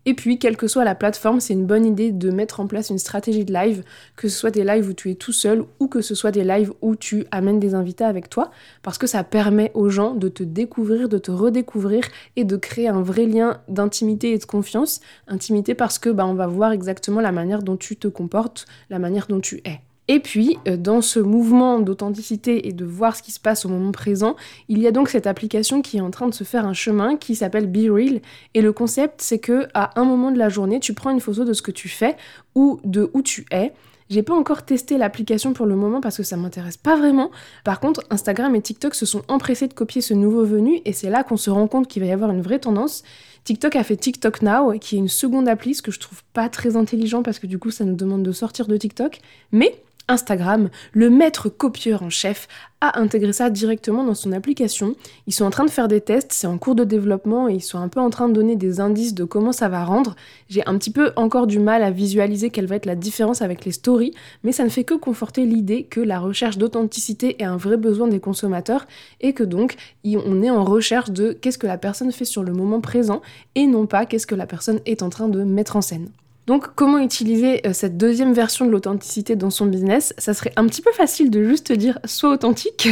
Et 0.06 0.14
puis, 0.14 0.38
quelle 0.38 0.58
que 0.58 0.68
soit 0.68 0.84
la 0.84 0.96
plateforme, 0.96 1.40
c'est 1.40 1.54
une 1.54 1.66
bonne 1.66 1.86
idée 1.86 2.12
de 2.12 2.30
mettre 2.30 2.60
en 2.60 2.68
place 2.68 2.90
une 2.90 2.98
stratégie 2.98 3.46
de 3.46 3.54
live, 3.54 3.84
que 4.16 4.28
ce 4.28 4.38
soit 4.38 4.52
des 4.52 4.64
lives 4.64 4.90
où 4.90 4.94
tu 4.94 5.10
es 5.10 5.16
tout 5.16 5.32
seul 5.32 5.64
ou 5.80 5.88
que 5.88 6.02
ce 6.02 6.14
soit 6.14 6.32
des 6.32 6.44
lives 6.44 6.74
où 6.82 6.96
tu 6.96 7.26
amènes 7.32 7.60
des 7.60 7.74
invités 7.74 8.04
avec 8.04 8.30
toi, 8.30 8.52
parce 8.82 8.98
que 8.98 9.08
ça 9.08 9.24
permet 9.24 9.72
aux 9.74 9.90
gens 9.90 10.14
de 10.14 10.28
te 10.28 10.44
découvrir, 10.44 11.08
de 11.08 11.18
te 11.18 11.32
redécouvrir 11.32 12.04
et 12.36 12.44
de 12.44 12.58
créer 12.58 12.90
un 12.90 13.02
vrai 13.02 13.26
lien 13.26 13.62
d'intimité 13.70 14.34
et 14.34 14.38
de 14.38 14.46
confiance. 14.46 15.00
Intimité 15.28 15.74
parce 15.74 16.00
que 16.00 16.10
bah, 16.10 16.26
on 16.26 16.34
va 16.34 16.48
voir 16.48 16.72
exactement 16.72 17.22
la 17.22 17.32
manière 17.32 17.64
dont 17.64 17.78
tu 17.78 17.96
te 17.96 18.08
comportes, 18.08 18.66
la 18.90 19.00
manière 19.00 19.28
dont 19.28 19.40
tu 19.40 19.62
es. 19.66 19.80
Et 20.08 20.20
puis, 20.20 20.58
euh, 20.68 20.76
dans 20.76 21.02
ce 21.02 21.20
mouvement 21.20 21.80
d'authenticité 21.80 22.68
et 22.68 22.74
de 22.74 22.84
voir 22.84 23.16
ce 23.16 23.24
qui 23.24 23.32
se 23.32 23.40
passe 23.40 23.66
au 23.66 23.70
moment 23.70 23.92
présent, 23.92 24.36
il 24.68 24.80
y 24.80 24.88
a 24.88 24.92
donc 24.92 25.10
cette 25.10 25.28
application 25.28 25.82
qui 25.82 25.98
est 25.98 26.02
en 26.02 26.12
train 26.12 26.28
de 26.28 26.34
se 26.34 26.44
faire 26.44 26.66
un 26.66 26.74
chemin 26.74 27.16
qui 27.16 27.36
s'appelle 27.36 27.68
Be 27.68 27.90
Real. 27.90 28.20
Et 28.54 28.62
le 28.62 28.74
concept, 28.74 29.22
c'est 29.22 29.40
que 29.40 29.68
à 29.74 30.00
un 30.00 30.04
moment 30.04 30.32
de 30.32 30.38
la 30.38 30.50
journée, 30.50 30.80
tu 30.80 30.94
prends 30.94 31.12
une 31.12 31.22
photo 31.22 31.46
de 31.46 31.54
ce 31.54 31.62
que 31.62 31.72
tu 31.72 31.88
fais 31.88 32.18
ou 32.54 32.82
de 32.84 33.10
où 33.14 33.22
tu 33.22 33.46
es. 33.52 33.74
J'ai 34.10 34.24
pas 34.24 34.34
encore 34.34 34.64
testé 34.64 34.98
l'application 34.98 35.54
pour 35.54 35.66
le 35.66 35.76
moment 35.76 36.02
parce 36.02 36.18
que 36.18 36.24
ça 36.24 36.36
m'intéresse 36.36 36.78
pas 36.78 36.98
vraiment. 36.98 37.32
Par 37.64 37.80
contre, 37.80 38.04
Instagram 38.10 38.54
et 38.56 38.62
TikTok 38.62 38.96
se 38.96 39.06
sont 39.06 39.24
empressés 39.30 39.68
de 39.68 39.74
copier 39.74 40.02
ce 40.02 40.14
nouveau 40.14 40.44
venu 40.44 40.82
et 40.84 40.92
c'est 40.92 41.10
là 41.10 41.24
qu'on 41.24 41.38
se 41.38 41.50
rend 41.50 41.68
compte 41.68 41.88
qu'il 41.88 42.04
va 42.04 42.10
y 42.10 42.12
avoir 42.12 42.30
une 42.30 42.42
vraie 42.42 42.60
tendance. 42.60 43.04
TikTok 43.46 43.76
a 43.76 43.84
fait 43.84 43.98
TikTok 43.98 44.42
Now, 44.42 44.78
qui 44.80 44.96
est 44.96 45.00
une 45.00 45.08
seconde 45.08 45.48
appli, 45.48 45.74
ce 45.74 45.82
que 45.82 45.92
je 45.92 46.00
trouve 46.00 46.22
pas 46.34 46.50
très 46.50 46.76
intelligent 46.76 47.24
parce 47.24 47.40
que 47.40 47.48
du 47.48 47.60
coup 47.60 47.72
ça 47.72 47.86
nous 47.86 47.96
demande 47.96 48.24
de 48.24 48.32
sortir 48.32 48.68
de 48.68 48.78
TikTok. 48.78 49.20
Mais 49.52 49.82
Instagram, 50.08 50.70
le 50.92 51.10
maître 51.10 51.50
copieur 51.50 52.04
en 52.04 52.10
chef, 52.10 52.48
a 52.84 53.00
intégré 53.00 53.32
ça 53.32 53.50
directement 53.50 54.04
dans 54.04 54.14
son 54.14 54.34
application. 54.34 54.96
Ils 55.26 55.34
sont 55.34 55.46
en 55.46 55.50
train 55.50 55.64
de 55.64 55.70
faire 55.70 55.88
des 55.88 56.02
tests, 56.02 56.34
c'est 56.34 56.48
en 56.48 56.58
cours 56.58 56.76
de 56.76 56.84
développement 56.84 57.48
et 57.48 57.54
ils 57.54 57.62
sont 57.62 57.80
un 57.80 57.88
peu 57.88 58.02
en 58.02 58.10
train 58.10 58.28
de 58.28 58.34
donner 58.34 58.58
des 58.58 58.82
indices 58.82 59.14
de 59.14 59.24
comment 59.24 59.54
ça 59.54 59.70
va 59.70 59.86
rendre. 59.86 60.18
J'ai 60.50 60.68
un 60.68 60.78
petit 60.78 60.92
peu 60.92 61.14
encore 61.16 61.48
du 61.48 61.60
mal 61.60 61.82
à 61.82 61.92
visualiser 61.92 62.50
quelle 62.50 62.66
va 62.66 62.76
être 62.76 62.86
la 62.86 62.96
différence 62.96 63.42
avec 63.42 63.64
les 63.64 63.72
stories, 63.72 64.14
mais 64.44 64.52
ça 64.52 64.66
ne 64.66 64.70
fait 64.70 64.84
que 64.84 64.96
conforter 64.96 65.46
l'idée 65.46 65.84
que 65.84 66.02
la 66.02 66.20
recherche 66.20 66.58
d'authenticité 66.58 67.42
est 67.42 67.46
un 67.46 67.56
vrai 67.56 67.78
besoin 67.78 68.10
des 68.10 68.20
consommateurs 68.20 68.86
et 69.22 69.32
que 69.32 69.44
donc 69.44 69.76
on 70.06 70.44
est 70.44 70.50
en 70.50 70.66
recherche 70.66 71.12
de 71.12 71.32
qu'est-ce 71.32 71.58
que 71.58 71.68
la 71.68 71.78
personne 71.78 72.12
fait 72.12 72.26
sur 72.26 72.44
le 72.44 72.52
moment 72.52 72.82
présent 72.82 73.22
et 73.56 73.66
non 73.66 73.86
pas 73.86 74.06
qu'est-ce 74.06 74.28
que 74.28 74.36
la 74.36 74.46
personne 74.46 74.82
est 74.86 75.04
en 75.04 75.10
train 75.10 75.30
de 75.30 75.44
mettre 75.44 75.78
en 75.78 75.82
scène. 75.82 76.10
Donc 76.46 76.76
comment 76.76 76.98
utiliser 76.98 77.66
euh, 77.66 77.72
cette 77.72 77.98
deuxième 77.98 78.34
version 78.34 78.66
de 78.66 78.72
l'authenticité 78.72 79.38
dans 79.38 79.50
son 79.50 79.66
business? 79.66 80.14
Ça 80.18 80.34
serait 80.34 80.52
un 80.58 80.68
petit 80.68 80.82
peu 80.82 80.92
facile 80.92 81.32
de 81.32 81.42
juste 81.44 81.68
te 81.68 81.74
dire 81.74 82.00
sois 82.04 82.32
authentique, 82.32 82.90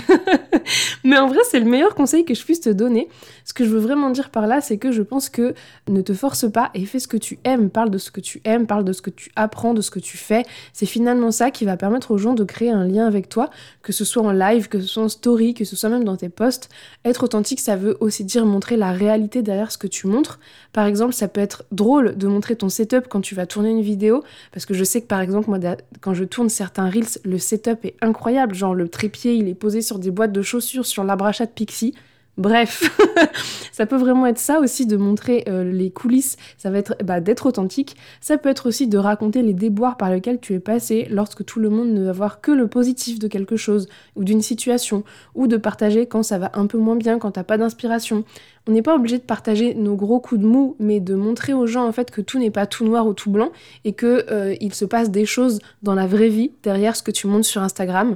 mais 1.03 1.17
en 1.17 1.27
vrai 1.27 1.39
c'est 1.49 1.59
le 1.59 1.65
meilleur 1.65 1.93
conseil 1.93 2.23
que 2.23 2.33
je 2.33 2.43
puisse 2.45 2.61
te 2.61 2.69
donner. 2.69 3.09
Ce 3.43 3.53
que 3.53 3.65
je 3.65 3.69
veux 3.69 3.79
vraiment 3.79 4.09
dire 4.09 4.29
par 4.29 4.47
là, 4.47 4.61
c'est 4.61 4.77
que 4.77 4.93
je 4.93 5.01
pense 5.01 5.27
que 5.27 5.53
ne 5.89 6.01
te 6.01 6.13
force 6.13 6.49
pas 6.49 6.71
et 6.73 6.85
fais 6.85 6.99
ce 6.99 7.09
que 7.09 7.17
tu 7.17 7.39
aimes, 7.43 7.69
parle 7.69 7.89
de 7.89 7.97
ce 7.97 8.09
que 8.09 8.21
tu 8.21 8.39
aimes, 8.45 8.67
parle 8.67 8.85
de 8.85 8.93
ce 8.93 9.01
que 9.01 9.09
tu 9.09 9.31
apprends, 9.35 9.73
de 9.73 9.81
ce 9.81 9.91
que 9.91 9.99
tu 9.99 10.17
fais. 10.17 10.45
C'est 10.71 10.85
finalement 10.85 11.31
ça 11.31 11.51
qui 11.51 11.65
va 11.65 11.75
permettre 11.75 12.11
aux 12.11 12.17
gens 12.17 12.33
de 12.33 12.45
créer 12.45 12.71
un 12.71 12.85
lien 12.85 13.05
avec 13.05 13.27
toi, 13.27 13.49
que 13.81 13.91
ce 13.91 14.05
soit 14.05 14.23
en 14.23 14.31
live, 14.31 14.69
que 14.69 14.79
ce 14.79 14.87
soit 14.87 15.03
en 15.03 15.09
story, 15.09 15.53
que 15.53 15.65
ce 15.65 15.75
soit 15.75 15.89
même 15.89 16.05
dans 16.05 16.15
tes 16.15 16.29
posts. 16.29 16.69
Être 17.03 17.23
authentique, 17.23 17.59
ça 17.59 17.75
veut 17.75 17.97
aussi 17.99 18.23
dire 18.23 18.45
montrer 18.45 18.77
la 18.77 18.93
réalité 18.93 19.41
derrière 19.41 19.73
ce 19.73 19.77
que 19.77 19.87
tu 19.87 20.07
montres. 20.07 20.39
Par 20.71 20.85
exemple, 20.85 21.13
ça 21.13 21.27
peut 21.27 21.41
être 21.41 21.65
drôle 21.73 22.15
de 22.15 22.27
montrer 22.27 22.55
ton 22.55 22.69
setup 22.69 23.09
quand 23.09 23.19
tu 23.19 23.35
vas 23.35 23.40
tourner 23.45 23.69
une 23.69 23.81
vidéo 23.81 24.23
parce 24.51 24.65
que 24.65 24.73
je 24.73 24.83
sais 24.83 25.01
que 25.01 25.07
par 25.07 25.21
exemple 25.21 25.49
moi 25.49 25.59
quand 25.99 26.13
je 26.13 26.23
tourne 26.23 26.49
certains 26.49 26.89
reels 26.89 27.19
le 27.23 27.37
setup 27.37 27.85
est 27.85 27.95
incroyable. 28.01 28.55
Genre 28.55 28.75
le 28.75 28.87
trépied 28.87 29.35
il 29.35 29.47
est 29.47 29.55
posé 29.55 29.81
sur 29.81 29.99
des 29.99 30.11
boîtes 30.11 30.31
de 30.31 30.41
chaussures 30.41 30.85
sur 30.85 31.03
l'arbre-à-chat 31.03 31.45
de 31.45 31.51
Pixie 31.51 31.93
Bref, 32.37 32.97
ça 33.73 33.85
peut 33.85 33.97
vraiment 33.97 34.25
être 34.25 34.39
ça 34.39 34.61
aussi 34.61 34.85
de 34.85 34.95
montrer 34.95 35.43
euh, 35.49 35.69
les 35.69 35.91
coulisses, 35.91 36.37
ça 36.57 36.71
va 36.71 36.77
être 36.77 36.95
bah, 37.03 37.19
d'être 37.19 37.45
authentique, 37.45 37.97
ça 38.21 38.37
peut 38.37 38.47
être 38.47 38.67
aussi 38.67 38.87
de 38.87 38.97
raconter 38.97 39.41
les 39.41 39.53
déboires 39.53 39.97
par 39.97 40.09
lesquels 40.09 40.39
tu 40.39 40.53
es 40.53 40.59
passé 40.59 41.07
lorsque 41.09 41.43
tout 41.43 41.59
le 41.59 41.69
monde 41.69 41.89
ne 41.89 42.05
va 42.05 42.13
voir 42.13 42.39
que 42.39 42.51
le 42.51 42.67
positif 42.67 43.19
de 43.19 43.27
quelque 43.27 43.57
chose 43.57 43.89
ou 44.15 44.23
d'une 44.23 44.41
situation, 44.41 45.03
ou 45.35 45.47
de 45.47 45.57
partager 45.57 46.05
quand 46.05 46.23
ça 46.23 46.37
va 46.37 46.51
un 46.53 46.67
peu 46.67 46.77
moins 46.77 46.95
bien, 46.95 47.19
quand 47.19 47.31
t'as 47.31 47.43
pas 47.43 47.57
d'inspiration. 47.57 48.23
On 48.65 48.71
n'est 48.71 48.81
pas 48.81 48.95
obligé 48.95 49.17
de 49.17 49.23
partager 49.23 49.73
nos 49.73 49.95
gros 49.95 50.21
coups 50.21 50.39
de 50.39 50.45
mou, 50.45 50.77
mais 50.79 51.01
de 51.01 51.15
montrer 51.15 51.53
aux 51.53 51.67
gens 51.67 51.85
en 51.85 51.91
fait 51.91 52.11
que 52.11 52.21
tout 52.21 52.39
n'est 52.39 52.51
pas 52.51 52.65
tout 52.65 52.85
noir 52.85 53.07
ou 53.07 53.13
tout 53.13 53.29
blanc 53.29 53.51
et 53.83 53.91
que 53.91 54.25
euh, 54.31 54.55
il 54.61 54.73
se 54.73 54.85
passe 54.85 55.11
des 55.11 55.25
choses 55.25 55.59
dans 55.83 55.95
la 55.95 56.07
vraie 56.07 56.29
vie 56.29 56.51
derrière 56.63 56.95
ce 56.95 57.03
que 57.03 57.11
tu 57.11 57.27
montes 57.27 57.43
sur 57.43 57.61
Instagram 57.61 58.15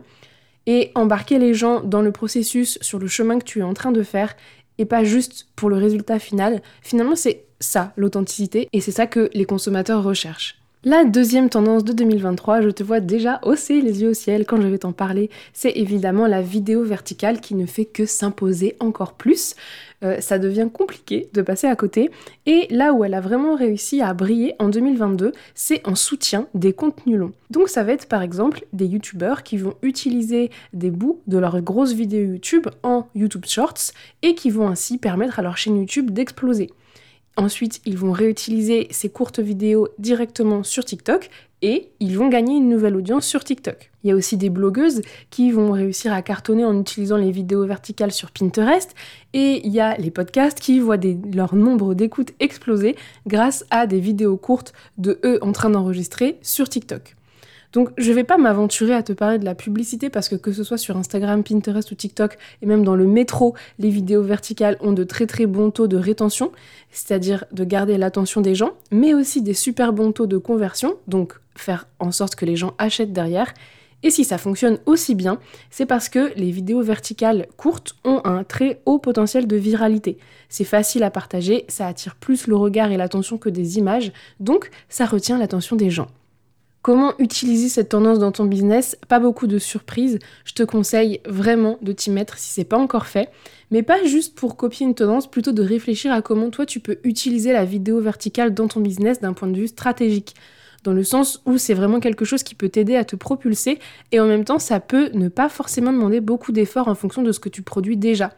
et 0.67 0.91
embarquer 0.95 1.39
les 1.39 1.53
gens 1.53 1.81
dans 1.81 2.01
le 2.01 2.11
processus, 2.11 2.77
sur 2.81 2.99
le 2.99 3.07
chemin 3.07 3.39
que 3.39 3.45
tu 3.45 3.59
es 3.59 3.63
en 3.63 3.73
train 3.73 3.91
de 3.91 4.03
faire, 4.03 4.35
et 4.77 4.85
pas 4.85 5.03
juste 5.03 5.47
pour 5.55 5.69
le 5.69 5.77
résultat 5.77 6.19
final. 6.19 6.61
Finalement, 6.81 7.15
c'est 7.15 7.45
ça, 7.59 7.93
l'authenticité, 7.95 8.67
et 8.73 8.81
c'est 8.81 8.91
ça 8.91 9.07
que 9.07 9.29
les 9.33 9.45
consommateurs 9.45 10.03
recherchent. 10.03 10.59
La 10.87 11.03
deuxième 11.03 11.49
tendance 11.49 11.83
de 11.83 11.93
2023, 11.93 12.61
je 12.61 12.69
te 12.69 12.83
vois 12.83 12.99
déjà 12.99 13.39
hausser 13.41 13.81
les 13.81 14.03
yeux 14.03 14.09
au 14.09 14.13
ciel 14.13 14.45
quand 14.45 14.61
je 14.61 14.67
vais 14.67 14.77
t'en 14.77 14.91
parler, 14.91 15.31
c'est 15.51 15.71
évidemment 15.71 16.27
la 16.27 16.43
vidéo 16.43 16.83
verticale 16.83 17.41
qui 17.41 17.55
ne 17.55 17.65
fait 17.65 17.85
que 17.85 18.05
s'imposer 18.05 18.75
encore 18.79 19.13
plus. 19.13 19.55
Euh, 20.03 20.21
ça 20.21 20.37
devient 20.37 20.67
compliqué 20.71 21.27
de 21.33 21.41
passer 21.41 21.65
à 21.65 21.75
côté. 21.75 22.11
Et 22.45 22.67
là 22.69 22.93
où 22.93 23.03
elle 23.03 23.15
a 23.15 23.19
vraiment 23.19 23.55
réussi 23.55 24.03
à 24.03 24.13
briller 24.13 24.53
en 24.59 24.69
2022, 24.69 25.31
c'est 25.55 25.81
en 25.87 25.95
soutien 25.95 26.45
des 26.53 26.71
contenus 26.71 27.17
longs. 27.17 27.33
Donc 27.49 27.67
ça 27.67 27.83
va 27.83 27.93
être 27.93 28.07
par 28.07 28.21
exemple 28.21 28.63
des 28.71 28.85
youtubeurs 28.85 29.41
qui 29.41 29.57
vont 29.57 29.73
utiliser 29.81 30.51
des 30.73 30.91
bouts 30.91 31.19
de 31.25 31.39
leurs 31.39 31.61
grosses 31.61 31.93
vidéos 31.93 32.33
YouTube 32.33 32.67
en 32.83 33.07
YouTube 33.15 33.45
Shorts 33.47 33.91
et 34.21 34.35
qui 34.35 34.51
vont 34.51 34.67
ainsi 34.67 34.99
permettre 34.99 35.39
à 35.39 35.41
leur 35.41 35.57
chaîne 35.57 35.77
YouTube 35.77 36.11
d'exploser. 36.11 36.69
Ensuite, 37.37 37.81
ils 37.85 37.97
vont 37.97 38.13
réutiliser 38.13 38.87
ces 38.91 39.09
courtes 39.09 39.39
vidéos 39.39 39.89
directement 39.99 40.63
sur 40.63 40.85
TikTok 40.85 41.29
et 41.61 41.89
ils 41.99 42.17
vont 42.17 42.29
gagner 42.29 42.55
une 42.55 42.69
nouvelle 42.69 42.95
audience 42.95 43.25
sur 43.25 43.43
TikTok. 43.43 43.91
Il 44.03 44.09
y 44.09 44.11
a 44.13 44.15
aussi 44.15 44.37
des 44.37 44.49
blogueuses 44.49 45.01
qui 45.31 45.51
vont 45.51 45.71
réussir 45.71 46.13
à 46.13 46.21
cartonner 46.21 46.63
en 46.63 46.79
utilisant 46.79 47.17
les 47.17 47.31
vidéos 47.31 47.65
verticales 47.65 48.11
sur 48.11 48.31
Pinterest 48.31 48.95
et 49.33 49.65
il 49.65 49.73
y 49.73 49.81
a 49.81 49.97
les 49.97 50.11
podcasts 50.11 50.59
qui 50.59 50.79
voient 50.79 50.99
leur 51.33 51.55
nombre 51.55 51.93
d'écoutes 51.93 52.31
exploser 52.39 52.95
grâce 53.27 53.65
à 53.69 53.85
des 53.85 53.99
vidéos 53.99 54.37
courtes 54.37 54.73
de 54.97 55.19
eux 55.25 55.39
en 55.41 55.51
train 55.51 55.69
d'enregistrer 55.69 56.37
sur 56.41 56.69
TikTok. 56.69 57.14
Donc 57.75 57.89
je 57.97 58.13
vais 58.13 58.23
pas 58.23 58.37
m'aventurer 58.37 58.93
à 58.93 59.03
te 59.03 59.11
parler 59.11 59.37
de 59.37 59.43
la 59.43 59.53
publicité 59.53 60.09
parce 60.09 60.29
que 60.29 60.35
que 60.35 60.53
ce 60.53 60.63
soit 60.63 60.77
sur 60.77 60.95
Instagram, 60.95 61.43
Pinterest 61.43 61.91
ou 61.91 61.95
TikTok 61.95 62.37
et 62.61 62.65
même 62.65 62.85
dans 62.85 62.95
le 62.95 63.05
métro, 63.05 63.53
les 63.79 63.89
vidéos 63.89 64.23
verticales 64.23 64.77
ont 64.79 64.93
de 64.93 65.03
très 65.03 65.27
très 65.27 65.45
bons 65.45 65.71
taux 65.71 65.87
de 65.87 65.97
rétention, 65.97 66.53
c'est-à-dire 66.89 67.43
de 67.51 67.65
garder 67.65 67.97
l'attention 67.97 68.39
des 68.39 68.55
gens, 68.55 68.71
mais 68.91 69.13
aussi 69.13 69.41
des 69.41 69.53
super 69.53 69.91
bons 69.91 70.13
taux 70.13 70.25
de 70.25 70.37
conversion, 70.37 70.95
donc 71.09 71.33
faire 71.53 71.85
en 71.99 72.13
sorte 72.13 72.35
que 72.35 72.45
les 72.45 72.55
gens 72.55 72.73
achètent 72.77 73.11
derrière. 73.11 73.53
Et 74.03 74.09
si 74.09 74.23
ça 74.23 74.37
fonctionne 74.37 74.77
aussi 74.85 75.13
bien, 75.13 75.37
c'est 75.69 75.85
parce 75.85 76.07
que 76.07 76.31
les 76.37 76.51
vidéos 76.51 76.81
verticales 76.81 77.47
courtes 77.57 77.97
ont 78.05 78.21
un 78.23 78.45
très 78.45 78.79
haut 78.85 78.99
potentiel 78.99 79.47
de 79.47 79.55
viralité. 79.57 80.17
C'est 80.47 80.63
facile 80.63 81.03
à 81.03 81.11
partager, 81.11 81.65
ça 81.67 81.87
attire 81.87 82.15
plus 82.15 82.47
le 82.47 82.55
regard 82.55 82.91
et 82.91 82.97
l'attention 82.97 83.37
que 83.37 83.49
des 83.49 83.77
images, 83.77 84.13
donc 84.39 84.69
ça 84.87 85.05
retient 85.05 85.37
l'attention 85.37 85.75
des 85.75 85.89
gens. 85.89 86.07
Comment 86.85 87.13
utiliser 87.17 87.67
cette 87.67 87.89
tendance 87.89 88.19
dans 88.19 88.31
ton 88.31 88.45
business? 88.45 88.95
Pas 89.07 89.17
beaucoup 89.17 89.47
de 89.47 89.57
surprises. 89.57 90.19
Je 90.43 90.53
te 90.53 90.61
conseille 90.61 91.19
vraiment 91.25 91.79
de 91.81 91.91
t'y 91.91 92.11
mettre 92.11 92.37
si 92.37 92.51
c'est 92.51 92.63
pas 92.63 92.77
encore 92.77 93.07
fait. 93.07 93.31
Mais 93.71 93.81
pas 93.81 94.05
juste 94.05 94.35
pour 94.35 94.55
copier 94.55 94.85
une 94.85 94.93
tendance, 94.93 95.25
plutôt 95.25 95.51
de 95.51 95.63
réfléchir 95.63 96.11
à 96.11 96.21
comment 96.21 96.51
toi 96.51 96.67
tu 96.67 96.79
peux 96.79 96.99
utiliser 97.03 97.53
la 97.53 97.65
vidéo 97.65 98.01
verticale 98.01 98.53
dans 98.53 98.67
ton 98.67 98.81
business 98.81 99.19
d'un 99.19 99.33
point 99.33 99.47
de 99.47 99.57
vue 99.57 99.67
stratégique. 99.67 100.35
Dans 100.83 100.93
le 100.93 101.03
sens 101.03 101.41
où 101.47 101.57
c'est 101.57 101.73
vraiment 101.73 101.99
quelque 101.99 102.23
chose 102.23 102.43
qui 102.43 102.53
peut 102.53 102.69
t'aider 102.69 102.95
à 102.95 103.03
te 103.03 103.15
propulser 103.15 103.79
et 104.11 104.19
en 104.19 104.27
même 104.27 104.45
temps 104.45 104.59
ça 104.59 104.79
peut 104.79 105.09
ne 105.15 105.27
pas 105.27 105.49
forcément 105.49 105.91
demander 105.91 106.21
beaucoup 106.21 106.51
d'efforts 106.51 106.87
en 106.87 106.93
fonction 106.93 107.23
de 107.23 107.31
ce 107.31 107.39
que 107.39 107.49
tu 107.49 107.63
produis 107.63 107.97
déjà. 107.97 108.35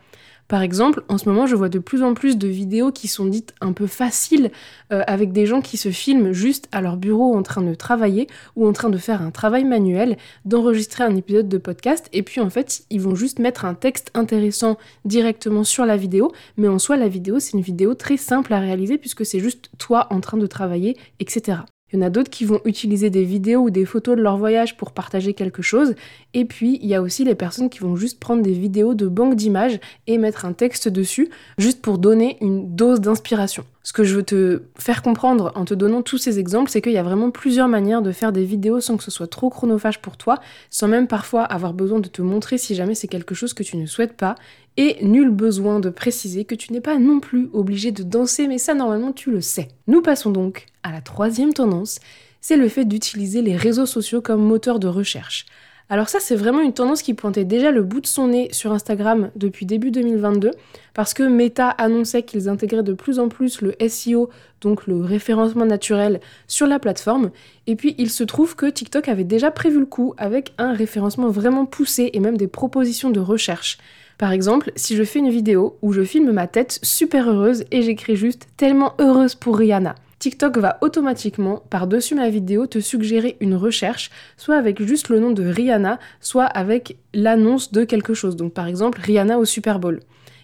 Par 0.48 0.62
exemple, 0.62 1.04
en 1.10 1.18
ce 1.18 1.28
moment, 1.28 1.46
je 1.46 1.56
vois 1.56 1.70
de 1.70 1.80
plus 1.80 2.04
en 2.04 2.14
plus 2.14 2.38
de 2.38 2.48
vidéos 2.48 2.92
qui 2.92 3.08
sont 3.08 3.26
dites 3.26 3.54
un 3.60 3.74
peu 3.74 3.88
faciles, 3.88 4.52
euh, 4.94 5.04
avec 5.08 5.34
des 5.34 5.46
gens 5.46 5.62
qui 5.62 5.78
se 5.78 5.90
filment 5.90 6.32
juste 6.32 6.70
à 6.72 6.82
leur 6.82 6.98
bureau 6.98 7.36
en 7.36 7.44
train 7.44 7.62
de 7.62 7.76
travailler 7.76 8.28
ou 8.56 8.68
en 8.68 8.74
train 8.74 8.90
de 8.90 8.98
faire 8.98 9.22
un 9.22 9.32
travail 9.32 9.66
manuel, 9.66 10.18
d'enregistrer 10.46 11.04
un 11.04 11.16
épisode 11.16 11.50
de 11.50 11.58
podcast, 11.58 12.10
et 12.14 12.24
puis 12.24 12.40
en 12.40 12.50
fait, 12.50 12.84
ils 12.90 13.02
vont 13.02 13.16
juste 13.16 13.40
mettre 13.40 13.66
un 13.66 13.74
texte 13.74 14.10
intéressant 14.14 14.78
directement 15.06 15.64
sur 15.64 15.86
la 15.86 15.98
vidéo, 15.98 16.32
mais 16.56 16.68
en 16.68 16.80
soi, 16.80 16.96
la 16.96 17.10
vidéo, 17.10 17.40
c'est 17.40 17.54
une 17.54 17.62
vidéo 17.62 17.94
très 17.94 18.18
simple 18.18 18.54
à 18.54 18.60
réaliser 18.60 18.98
puisque 18.98 19.26
c'est 19.26 19.40
juste 19.40 19.70
toi 19.78 20.08
en 20.12 20.22
train 20.22 20.38
de 20.38 20.48
travailler, 20.48 20.98
etc. 21.20 21.60
Il 21.92 22.00
y 22.00 22.04
en 22.04 22.06
a 22.06 22.10
d'autres 22.10 22.30
qui 22.30 22.44
vont 22.44 22.60
utiliser 22.66 23.10
des 23.10 23.24
vidéos 23.24 23.62
ou 23.62 23.70
des 23.70 23.86
photos 23.86 24.18
de 24.18 24.22
leur 24.22 24.38
voyage 24.38 24.76
pour 24.76 24.92
partager 24.92 25.34
quelque 25.34 25.62
chose. 25.62 25.96
Et 26.34 26.44
puis, 26.44 26.80
il 26.82 26.90
y 26.90 26.96
a 26.96 27.02
aussi 27.02 27.24
les 27.24 27.36
personnes 27.36 27.70
qui 27.70 27.80
vont 27.80 27.96
juste 27.96 28.20
prendre 28.20 28.42
des 28.42 28.52
vidéos 28.52 28.94
de 28.94 29.08
banque 29.08 29.36
d'images 29.36 29.80
et 30.06 30.18
mettre 30.18 30.44
un 30.44 30.52
texte 30.52 30.90
dessus, 30.90 31.30
juste 31.58 31.82
pour 31.82 31.98
donner 31.98 32.38
une 32.42 32.76
dose 32.76 33.00
d'inspiration. 33.00 33.64
Ce 33.84 33.94
que 33.94 34.04
je 34.04 34.16
veux 34.16 34.24
te 34.24 34.64
faire 34.78 35.02
comprendre 35.02 35.54
en 35.56 35.64
te 35.64 35.74
donnant 35.74 36.02
tous 36.02 36.18
ces 36.18 36.40
exemples, 36.40 36.70
c'est 36.70 36.82
qu'il 36.82 36.92
y 36.92 36.98
a 36.98 37.04
vraiment 37.04 37.32
plusieurs 37.32 37.70
manières 37.70 38.02
de 38.02 38.12
faire 38.12 38.34
des 38.34 38.44
vidéos 38.44 38.82
sans 38.82 38.98
que 38.98 39.04
ce 39.04 39.12
soit 39.12 39.28
trop 39.28 39.50
chronophage 39.50 40.02
pour 40.02 40.18
toi, 40.18 40.42
sans 40.70 40.90
même 40.90 41.08
parfois 41.08 41.44
avoir 41.44 41.74
besoin 41.74 42.02
de 42.02 42.10
te 42.10 42.22
montrer 42.22 42.58
si 42.58 42.76
jamais 42.76 42.96
c'est 42.96 43.08
quelque 43.08 43.34
chose 43.34 43.54
que 43.54 43.64
tu 43.64 43.78
ne 43.78 43.86
souhaites 43.86 44.18
pas, 44.18 44.36
et 44.76 44.98
nul 45.02 45.30
besoin 45.30 45.80
de 45.80 45.90
préciser 45.90 46.44
que 46.44 46.54
tu 46.54 46.74
n'es 46.74 46.82
pas 46.82 47.00
non 47.00 47.22
plus 47.22 47.50
obligé 47.54 47.92
de 47.92 48.04
danser, 48.04 48.48
mais 48.48 48.58
ça 48.58 48.74
normalement 48.74 49.14
tu 49.14 49.32
le 49.32 49.40
sais. 49.40 49.70
Nous 49.88 50.02
passons 50.02 50.32
donc 50.32 50.66
à 50.88 50.92
la 50.92 51.02
troisième 51.02 51.54
tendance, 51.54 52.00
c'est 52.40 52.56
le 52.56 52.70
fait 52.70 52.86
d'utiliser 52.86 53.42
les 53.42 53.58
réseaux 53.58 53.86
sociaux 53.86 54.22
comme 54.22 54.42
moteur 54.42 54.80
de 54.80 54.88
recherche. 54.88 55.46
Alors 55.90 56.10
ça, 56.10 56.20
c'est 56.20 56.36
vraiment 56.36 56.62
une 56.62 56.74
tendance 56.74 57.02
qui 57.02 57.14
pointait 57.14 57.46
déjà 57.46 57.72
le 57.72 57.82
bout 57.82 58.02
de 58.02 58.08
son 58.08 58.28
nez 58.28 58.50
sur 58.52 58.74
Instagram 58.74 59.30
depuis 59.36 59.66
début 59.66 59.92
2022, 59.92 60.52
parce 60.94 61.14
que 61.14 61.24
Meta 61.24 61.70
annonçait 61.70 62.24
qu'ils 62.24 62.50
intégraient 62.50 62.84
de 62.84 62.94
plus 62.94 63.20
en 63.20 63.30
plus 63.30 63.62
le 63.62 63.74
SEO, 63.88 64.30
donc 64.60 64.88
le 64.88 65.02
référencement 65.02 65.66
naturel, 65.66 66.20
sur 66.48 66.68
la 66.68 66.80
plateforme. 66.80 67.32
Et 67.68 67.76
puis, 67.76 67.96
il 67.98 68.10
se 68.10 68.26
trouve 68.26 68.56
que 68.56 68.66
TikTok 68.66 69.08
avait 69.08 69.24
déjà 69.24 69.50
prévu 69.50 69.80
le 69.80 69.86
coup 69.86 70.14
avec 70.18 70.54
un 70.58 70.74
référencement 70.74 71.30
vraiment 71.30 71.66
poussé 71.66 72.10
et 72.14 72.20
même 72.20 72.38
des 72.38 72.48
propositions 72.48 73.10
de 73.10 73.22
recherche. 73.22 73.78
Par 74.18 74.32
exemple, 74.32 74.72
si 74.76 74.96
je 74.96 75.04
fais 75.04 75.20
une 75.20 75.30
vidéo 75.30 75.78
où 75.82 75.94
je 75.94 76.04
filme 76.04 76.32
ma 76.32 76.48
tête 76.48 76.80
super 76.82 77.30
heureuse 77.30 77.64
et 77.72 77.82
j'écris 77.82 78.16
juste 78.16 78.48
tellement 78.58 78.94
heureuse 79.00 79.36
pour 79.36 79.58
Rihanna. 79.58 79.96
TikTok 80.20 80.58
va 80.58 80.78
automatiquement, 80.82 81.64
par-dessus 81.70 82.16
ma 82.16 82.30
vidéo, 82.30 82.66
te 82.66 82.80
suggérer 82.80 83.38
une 83.40 83.56
recherche, 83.56 84.10
soit 84.36 84.56
avec 84.56 84.82
juste 84.82 85.10
le 85.10 85.20
nom 85.20 85.32
de 85.32 85.44
Rihanna, 85.44 86.00
soit 86.22 86.46
avec 86.46 86.98
l'annonce 87.14 87.72
de 87.72 87.84
quelque 87.84 88.14
chose. 88.14 88.36
Donc 88.36 88.54
par 88.54 88.68
exemple, 88.68 89.00
Rihanna 89.00 89.38
au 89.38 89.46
Super 89.46 89.80
Bowl. 89.80 90.00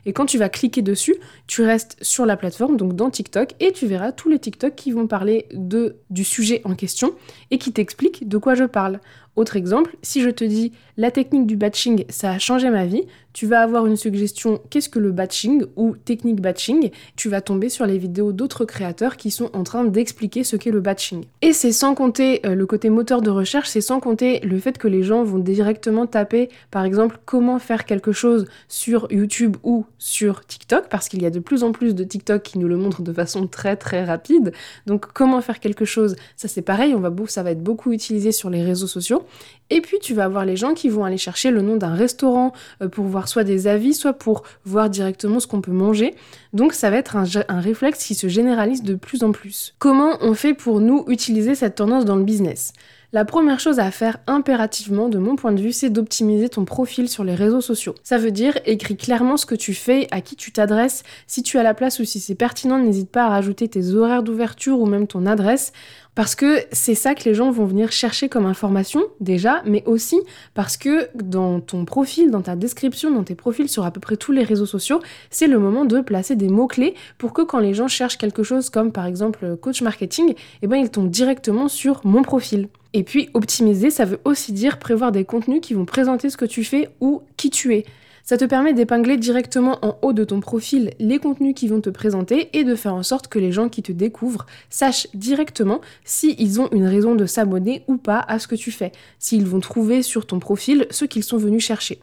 Et 0.05 0.13
quand 0.13 0.25
tu 0.25 0.37
vas 0.37 0.49
cliquer 0.49 0.81
dessus, 0.81 1.15
tu 1.47 1.63
restes 1.63 1.97
sur 2.01 2.25
la 2.25 2.35
plateforme, 2.35 2.77
donc 2.77 2.95
dans 2.95 3.09
TikTok, 3.09 3.53
et 3.59 3.71
tu 3.71 3.87
verras 3.87 4.11
tous 4.11 4.29
les 4.29 4.39
TikTok 4.39 4.75
qui 4.75 4.91
vont 4.91 5.07
parler 5.07 5.47
de, 5.53 5.97
du 6.09 6.23
sujet 6.23 6.61
en 6.65 6.75
question 6.75 7.13
et 7.51 7.57
qui 7.57 7.71
t'expliquent 7.71 8.27
de 8.27 8.37
quoi 8.37 8.55
je 8.55 8.65
parle. 8.65 8.99
Autre 9.35 9.55
exemple, 9.55 9.95
si 10.03 10.21
je 10.21 10.29
te 10.29 10.43
dis 10.43 10.73
la 10.95 11.09
technique 11.09 11.47
du 11.47 11.57
batching, 11.57 12.05
ça 12.09 12.31
a 12.31 12.39
changé 12.39 12.69
ma 12.69 12.85
vie, 12.85 13.03
tu 13.33 13.47
vas 13.47 13.61
avoir 13.61 13.87
une 13.87 13.95
suggestion 13.95 14.61
qu'est-ce 14.69 14.89
que 14.89 14.99
le 14.99 15.11
batching 15.11 15.65
ou 15.75 15.95
technique 15.95 16.39
batching, 16.39 16.91
tu 17.15 17.29
vas 17.29 17.41
tomber 17.41 17.69
sur 17.69 17.87
les 17.87 17.97
vidéos 17.97 18.31
d'autres 18.31 18.63
créateurs 18.63 19.17
qui 19.17 19.31
sont 19.31 19.49
en 19.53 19.63
train 19.63 19.85
d'expliquer 19.85 20.43
ce 20.43 20.55
qu'est 20.55 20.69
le 20.69 20.81
batching. 20.81 21.25
Et 21.41 21.51
c'est 21.51 21.71
sans 21.71 21.95
compter 21.95 22.45
euh, 22.45 22.53
le 22.53 22.65
côté 22.67 22.91
moteur 22.91 23.23
de 23.23 23.31
recherche, 23.31 23.69
c'est 23.69 23.81
sans 23.81 23.99
compter 23.99 24.39
le 24.41 24.59
fait 24.59 24.77
que 24.77 24.87
les 24.87 25.01
gens 25.01 25.23
vont 25.23 25.39
directement 25.39 26.05
taper 26.05 26.49
par 26.69 26.85
exemple 26.85 27.17
comment 27.25 27.57
faire 27.57 27.85
quelque 27.85 28.11
chose 28.11 28.45
sur 28.67 29.07
YouTube 29.11 29.57
ou 29.63 29.85
sur 29.97 30.45
TikTok 30.45 30.89
parce 30.89 31.09
qu'il 31.09 31.23
y 31.23 31.25
a 31.25 31.31
de 31.31 31.39
plus 31.39 31.63
en 31.63 31.71
plus 31.71 31.95
de 31.95 32.03
TikTok 32.03 32.43
qui 32.43 32.59
nous 32.59 32.67
le 32.67 32.77
montrent 32.77 33.01
de 33.01 33.13
façon 33.13 33.47
très 33.47 33.75
très 33.77 34.05
rapide. 34.05 34.53
Donc 34.85 35.07
comment 35.11 35.41
faire 35.41 35.59
quelque 35.59 35.85
chose, 35.85 36.15
ça 36.35 36.47
c'est 36.47 36.61
pareil, 36.61 36.93
on 36.93 36.99
va 36.99 37.11
ça 37.27 37.41
va 37.41 37.51
être 37.51 37.63
beaucoup 37.63 37.93
utilisé 37.93 38.31
sur 38.31 38.49
les 38.51 38.61
réseaux 38.61 38.87
sociaux. 38.87 39.22
Et 39.69 39.81
puis 39.81 39.97
tu 39.99 40.13
vas 40.13 40.25
avoir 40.25 40.45
les 40.45 40.55
gens 40.55 40.73
qui 40.73 40.89
vont 40.89 41.03
aller 41.03 41.17
chercher 41.17 41.49
le 41.49 41.61
nom 41.61 41.77
d'un 41.77 41.95
restaurant 41.95 42.53
euh, 42.81 42.89
pour 42.89 43.05
voir 43.05 43.27
soit 43.27 43.43
des 43.43 43.67
avis, 43.67 43.93
soit 43.93 44.13
pour 44.13 44.43
voir 44.65 44.89
directement 44.89 45.39
ce 45.39 45.47
qu'on 45.47 45.61
peut 45.61 45.71
manger. 45.71 46.15
Donc 46.53 46.73
ça 46.73 46.89
va 46.89 46.97
être 46.97 47.15
un, 47.15 47.25
un, 47.47 47.59
réflexe 47.59 48.03
qui 48.03 48.13
se 48.13 48.27
généralise 48.27 48.83
de 48.83 48.95
plus 48.95 49.23
en 49.23 49.31
plus. 49.31 49.73
Comment 49.79 50.17
on 50.21 50.33
fait 50.33 50.53
pour 50.53 50.79
nous 50.79 51.05
utiliser 51.07 51.55
cette 51.55 51.75
tendance 51.75 52.05
dans 52.05 52.15
le 52.15 52.23
business? 52.23 52.73
La 53.13 53.25
première 53.25 53.59
chose 53.59 53.77
à 53.77 53.91
faire 53.91 54.17
impérativement, 54.25 55.07
de 55.07 55.19
mon 55.19 55.35
point 55.35 55.51
de 55.51 55.61
vue, 55.61 55.71
c'est 55.71 55.91
d'optimiser 55.91 56.49
ton 56.49 56.65
profil 56.65 57.07
sur 57.07 57.23
les 57.23 57.35
réseaux 57.35 57.61
sociaux. 57.61 57.93
Ça 58.01 58.17
veut 58.17 58.31
dire 58.31 58.57
écris 58.65 58.97
clairement 58.97 59.37
ce 59.37 59.45
que 59.45 59.53
tu 59.53 59.75
fais, 59.75 60.07
à 60.09 60.19
qui 60.19 60.35
tu 60.35 60.51
t'adresses. 60.51 61.03
Si 61.27 61.43
tu 61.43 61.59
as 61.59 61.63
la 61.63 61.75
place 61.75 61.99
ou 61.99 62.05
si 62.05 62.19
c'est 62.19 62.33
pertinent, 62.33 62.79
n'hésite 62.79 63.11
pas 63.11 63.25
à 63.25 63.29
rajouter 63.29 63.67
tes 63.67 63.93
horaires 63.93 64.23
d'ouverture 64.23 64.79
ou 64.79 64.87
même 64.87 65.05
ton 65.05 65.27
adresse. 65.27 65.73
Parce 66.15 66.35
que 66.35 66.59
c'est 66.71 66.93
ça 66.93 67.15
que 67.15 67.23
les 67.23 67.33
gens 67.33 67.49
vont 67.49 67.65
venir 67.65 67.91
chercher 67.91 68.29
comme 68.29 68.45
information 68.45 69.01
déjà, 69.19 69.63
mais 69.65 69.83
aussi 69.85 70.19
parce 70.53 70.77
que 70.77 71.09
dans 71.15 71.59
ton 71.59 71.85
profil, 71.85 72.29
dans 72.29 72.41
ta 72.41 72.55
description, 72.55 73.09
dans 73.09 73.23
tes 73.23 73.33
profils 73.33 73.67
sur 73.67 73.83
à 73.83 73.91
peu 73.91 73.99
près 73.99 74.15
tous 74.15 74.31
les 74.31 74.43
réseaux 74.43 74.67
sociaux, 74.67 75.01
c'est 75.31 75.47
le 75.47 75.57
moment 75.57 75.85
de 75.85 76.01
placer 76.01 76.35
des 76.35 76.49
mots-clés 76.49 76.93
pour 77.17 77.33
que 77.33 77.41
quand 77.41 77.59
les 77.59 77.73
gens 77.73 77.87
cherchent 77.87 78.17
quelque 78.17 78.43
chose 78.43 78.69
comme 78.69 78.91
par 78.91 79.07
exemple 79.07 79.57
coach 79.57 79.81
marketing, 79.81 80.35
eh 80.61 80.67
ben 80.67 80.77
ils 80.77 80.91
tombent 80.91 81.09
directement 81.09 81.67
sur 81.67 82.01
mon 82.03 82.21
profil. 82.21 82.69
Et 82.93 83.03
puis 83.03 83.29
optimiser, 83.33 83.89
ça 83.89 84.05
veut 84.05 84.19
aussi 84.23 84.53
dire 84.53 84.77
prévoir 84.77 85.11
des 85.11 85.25
contenus 85.25 85.61
qui 85.61 85.73
vont 85.73 85.85
présenter 85.85 86.29
ce 86.29 86.37
que 86.37 86.45
tu 86.45 86.63
fais 86.63 86.89
ou 87.01 87.23
qui 87.37 87.49
tu 87.49 87.73
es. 87.73 87.85
Ça 88.25 88.37
te 88.37 88.45
permet 88.45 88.73
d'épingler 88.73 89.17
directement 89.17 89.79
en 89.81 89.97
haut 90.01 90.13
de 90.13 90.23
ton 90.23 90.39
profil 90.39 90.91
les 90.97 91.19
contenus 91.19 91.53
qui 91.53 91.67
vont 91.67 91.81
te 91.81 91.89
présenter 91.89 92.49
et 92.53 92.63
de 92.63 92.73
faire 92.73 92.95
en 92.95 93.03
sorte 93.03 93.27
que 93.27 93.37
les 93.37 93.51
gens 93.51 93.67
qui 93.67 93.83
te 93.83 93.91
découvrent 93.91 94.45
sachent 94.69 95.07
directement 95.13 95.81
s'ils 96.05 96.61
ont 96.61 96.69
une 96.71 96.87
raison 96.87 97.15
de 97.15 97.25
s'abonner 97.25 97.83
ou 97.87 97.97
pas 97.97 98.19
à 98.19 98.39
ce 98.39 98.47
que 98.47 98.55
tu 98.55 98.71
fais, 98.71 98.93
s'ils 99.19 99.45
vont 99.45 99.59
trouver 99.59 100.01
sur 100.01 100.25
ton 100.25 100.39
profil 100.39 100.87
ce 100.89 101.03
qu'ils 101.03 101.25
sont 101.25 101.37
venus 101.37 101.65
chercher. 101.65 101.99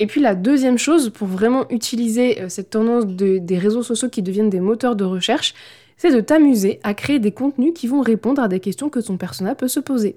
Et 0.00 0.06
puis 0.06 0.20
la 0.20 0.34
deuxième 0.34 0.78
chose 0.78 1.08
pour 1.08 1.28
vraiment 1.28 1.68
utiliser 1.70 2.42
euh, 2.42 2.48
cette 2.50 2.70
tendance 2.70 3.06
des 3.06 3.58
réseaux 3.58 3.82
sociaux 3.82 4.08
qui 4.10 4.22
deviennent 4.22 4.50
des 4.50 4.60
moteurs 4.60 4.96
de 4.96 5.04
recherche, 5.04 5.54
c'est 5.96 6.12
de 6.14 6.20
t'amuser 6.20 6.80
à 6.82 6.94
créer 6.94 7.18
des 7.18 7.32
contenus 7.32 7.72
qui 7.74 7.86
vont 7.86 8.00
répondre 8.00 8.42
à 8.42 8.48
des 8.48 8.60
questions 8.60 8.88
que 8.88 9.00
ton 9.00 9.18
persona 9.18 9.54
peut 9.54 9.68
se 9.68 9.80
poser. 9.80 10.14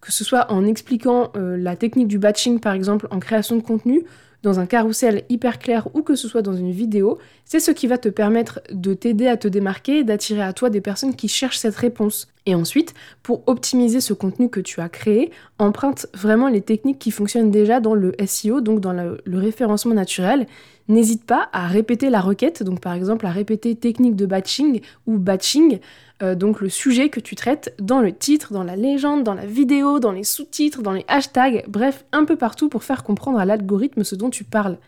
Que 0.00 0.12
ce 0.12 0.24
soit 0.24 0.50
en 0.50 0.66
expliquant 0.66 1.30
euh, 1.36 1.56
la 1.56 1.76
technique 1.76 2.08
du 2.08 2.18
batching 2.18 2.60
par 2.60 2.72
exemple 2.72 3.06
en 3.10 3.18
création 3.18 3.56
de 3.56 3.62
contenu, 3.62 4.04
dans 4.42 4.58
un 4.58 4.66
carrousel 4.66 5.24
hyper 5.28 5.58
clair 5.58 5.88
ou 5.94 6.02
que 6.02 6.14
ce 6.14 6.28
soit 6.28 6.42
dans 6.42 6.54
une 6.54 6.70
vidéo, 6.70 7.18
c'est 7.44 7.60
ce 7.60 7.70
qui 7.70 7.86
va 7.86 7.98
te 7.98 8.08
permettre 8.08 8.60
de 8.70 8.94
t'aider 8.94 9.26
à 9.26 9.36
te 9.36 9.48
démarquer 9.48 9.98
et 9.98 10.04
d'attirer 10.04 10.42
à 10.42 10.52
toi 10.52 10.70
des 10.70 10.80
personnes 10.80 11.14
qui 11.14 11.28
cherchent 11.28 11.58
cette 11.58 11.76
réponse. 11.76 12.28
Et 12.46 12.54
ensuite, 12.54 12.94
pour 13.22 13.42
optimiser 13.46 14.00
ce 14.00 14.14
contenu 14.14 14.48
que 14.48 14.60
tu 14.60 14.80
as 14.80 14.88
créé, 14.88 15.30
emprunte 15.58 16.06
vraiment 16.14 16.48
les 16.48 16.62
techniques 16.62 16.98
qui 16.98 17.10
fonctionnent 17.10 17.50
déjà 17.50 17.80
dans 17.80 17.94
le 17.94 18.14
SEO, 18.26 18.60
donc 18.60 18.80
dans 18.80 18.92
le, 18.92 19.20
le 19.24 19.38
référencement 19.38 19.94
naturel. 19.94 20.46
N'hésite 20.90 21.24
pas 21.24 21.48
à 21.52 21.68
répéter 21.68 22.10
la 22.10 22.20
requête, 22.20 22.64
donc 22.64 22.80
par 22.80 22.94
exemple 22.94 23.24
à 23.24 23.30
répéter 23.30 23.76
technique 23.76 24.16
de 24.16 24.26
batching 24.26 24.80
ou 25.06 25.18
batching, 25.18 25.78
euh, 26.20 26.34
donc 26.34 26.60
le 26.60 26.68
sujet 26.68 27.10
que 27.10 27.20
tu 27.20 27.36
traites 27.36 27.72
dans 27.78 28.00
le 28.00 28.12
titre, 28.12 28.52
dans 28.52 28.64
la 28.64 28.74
légende, 28.74 29.22
dans 29.22 29.34
la 29.34 29.46
vidéo, 29.46 30.00
dans 30.00 30.10
les 30.10 30.24
sous-titres, 30.24 30.82
dans 30.82 30.90
les 30.90 31.04
hashtags, 31.06 31.64
bref, 31.68 32.04
un 32.10 32.24
peu 32.24 32.34
partout 32.34 32.68
pour 32.68 32.82
faire 32.82 33.04
comprendre 33.04 33.38
à 33.38 33.44
l'algorithme 33.44 34.02
ce 34.02 34.16
dont 34.16 34.30
tu 34.30 34.42
parles. 34.42 34.78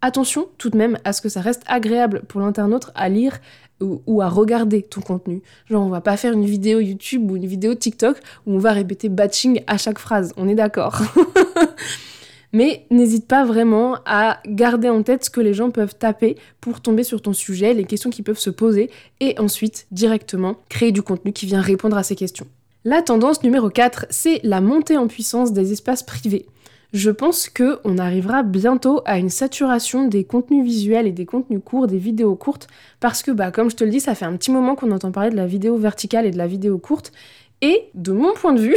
Attention 0.00 0.48
tout 0.56 0.70
de 0.70 0.78
même 0.78 0.96
à 1.04 1.12
ce 1.12 1.20
que 1.20 1.28
ça 1.28 1.42
reste 1.42 1.62
agréable 1.66 2.22
pour 2.26 2.40
l'internaute 2.40 2.90
à 2.94 3.10
lire 3.10 3.38
ou, 3.80 4.22
à 4.22 4.28
regarder 4.30 4.80
ton 4.80 5.02
contenu. 5.02 5.42
Genre, 5.68 5.84
on 5.84 5.90
va 5.90 6.00
pas 6.00 6.16
faire 6.16 6.32
une 6.32 6.46
vidéo 6.46 6.80
YouTube 6.80 7.30
ou 7.30 7.36
une 7.36 7.46
vidéo 7.46 7.74
TikTok 7.74 8.16
où 8.46 8.54
on 8.54 8.58
va 8.58 8.72
répéter 8.72 9.10
batching 9.10 9.62
à 9.66 9.76
chaque 9.76 9.98
phrase, 9.98 10.32
on 10.38 10.48
est 10.48 10.54
d'accord. 10.54 11.02
Mais 12.52 12.86
n'hésite 12.90 13.26
pas 13.26 13.44
vraiment 13.44 13.96
à 14.06 14.40
garder 14.46 14.88
en 14.88 15.02
tête 15.02 15.24
ce 15.24 15.30
que 15.30 15.40
les 15.40 15.54
gens 15.54 15.70
peuvent 15.70 15.94
taper 15.94 16.36
pour 16.60 16.80
tomber 16.80 17.04
sur 17.04 17.22
ton 17.22 17.32
sujet, 17.32 17.74
les 17.74 17.84
questions 17.84 18.10
qui 18.10 18.22
peuvent 18.22 18.38
se 18.38 18.50
poser, 18.50 18.90
et 19.20 19.38
ensuite 19.38 19.86
directement 19.92 20.56
créer 20.68 20.92
du 20.92 21.02
contenu 21.02 21.32
qui 21.32 21.46
vient 21.46 21.60
répondre 21.60 21.96
à 21.96 22.02
ces 22.02 22.16
questions. 22.16 22.46
La 22.84 23.02
tendance 23.02 23.42
numéro 23.42 23.68
4, 23.68 24.06
c'est 24.10 24.40
la 24.42 24.60
montée 24.60 24.96
en 24.96 25.06
puissance 25.06 25.52
des 25.52 25.72
espaces 25.72 26.02
privés. 26.02 26.46
Je 26.92 27.10
pense 27.10 27.48
que 27.48 27.78
on 27.84 27.98
arrivera 27.98 28.42
bientôt 28.42 29.02
à 29.04 29.18
une 29.18 29.28
saturation 29.28 30.08
des 30.08 30.24
contenus 30.24 30.64
visuels 30.64 31.06
et 31.06 31.12
des 31.12 31.26
contenus 31.26 31.60
courts, 31.64 31.86
des 31.86 31.98
vidéos 31.98 32.34
courtes, 32.34 32.66
parce 32.98 33.22
que 33.22 33.30
bah 33.30 33.52
comme 33.52 33.70
je 33.70 33.76
te 33.76 33.84
le 33.84 33.90
dis, 33.90 34.00
ça 34.00 34.16
fait 34.16 34.24
un 34.24 34.36
petit 34.36 34.50
moment 34.50 34.74
qu'on 34.74 34.90
entend 34.90 35.12
parler 35.12 35.30
de 35.30 35.36
la 35.36 35.46
vidéo 35.46 35.76
verticale 35.76 36.26
et 36.26 36.32
de 36.32 36.38
la 36.38 36.48
vidéo 36.48 36.78
courte, 36.78 37.12
et 37.62 37.90
de 37.94 38.12
mon 38.12 38.32
point 38.32 38.52
de 38.54 38.60
vue, 38.60 38.76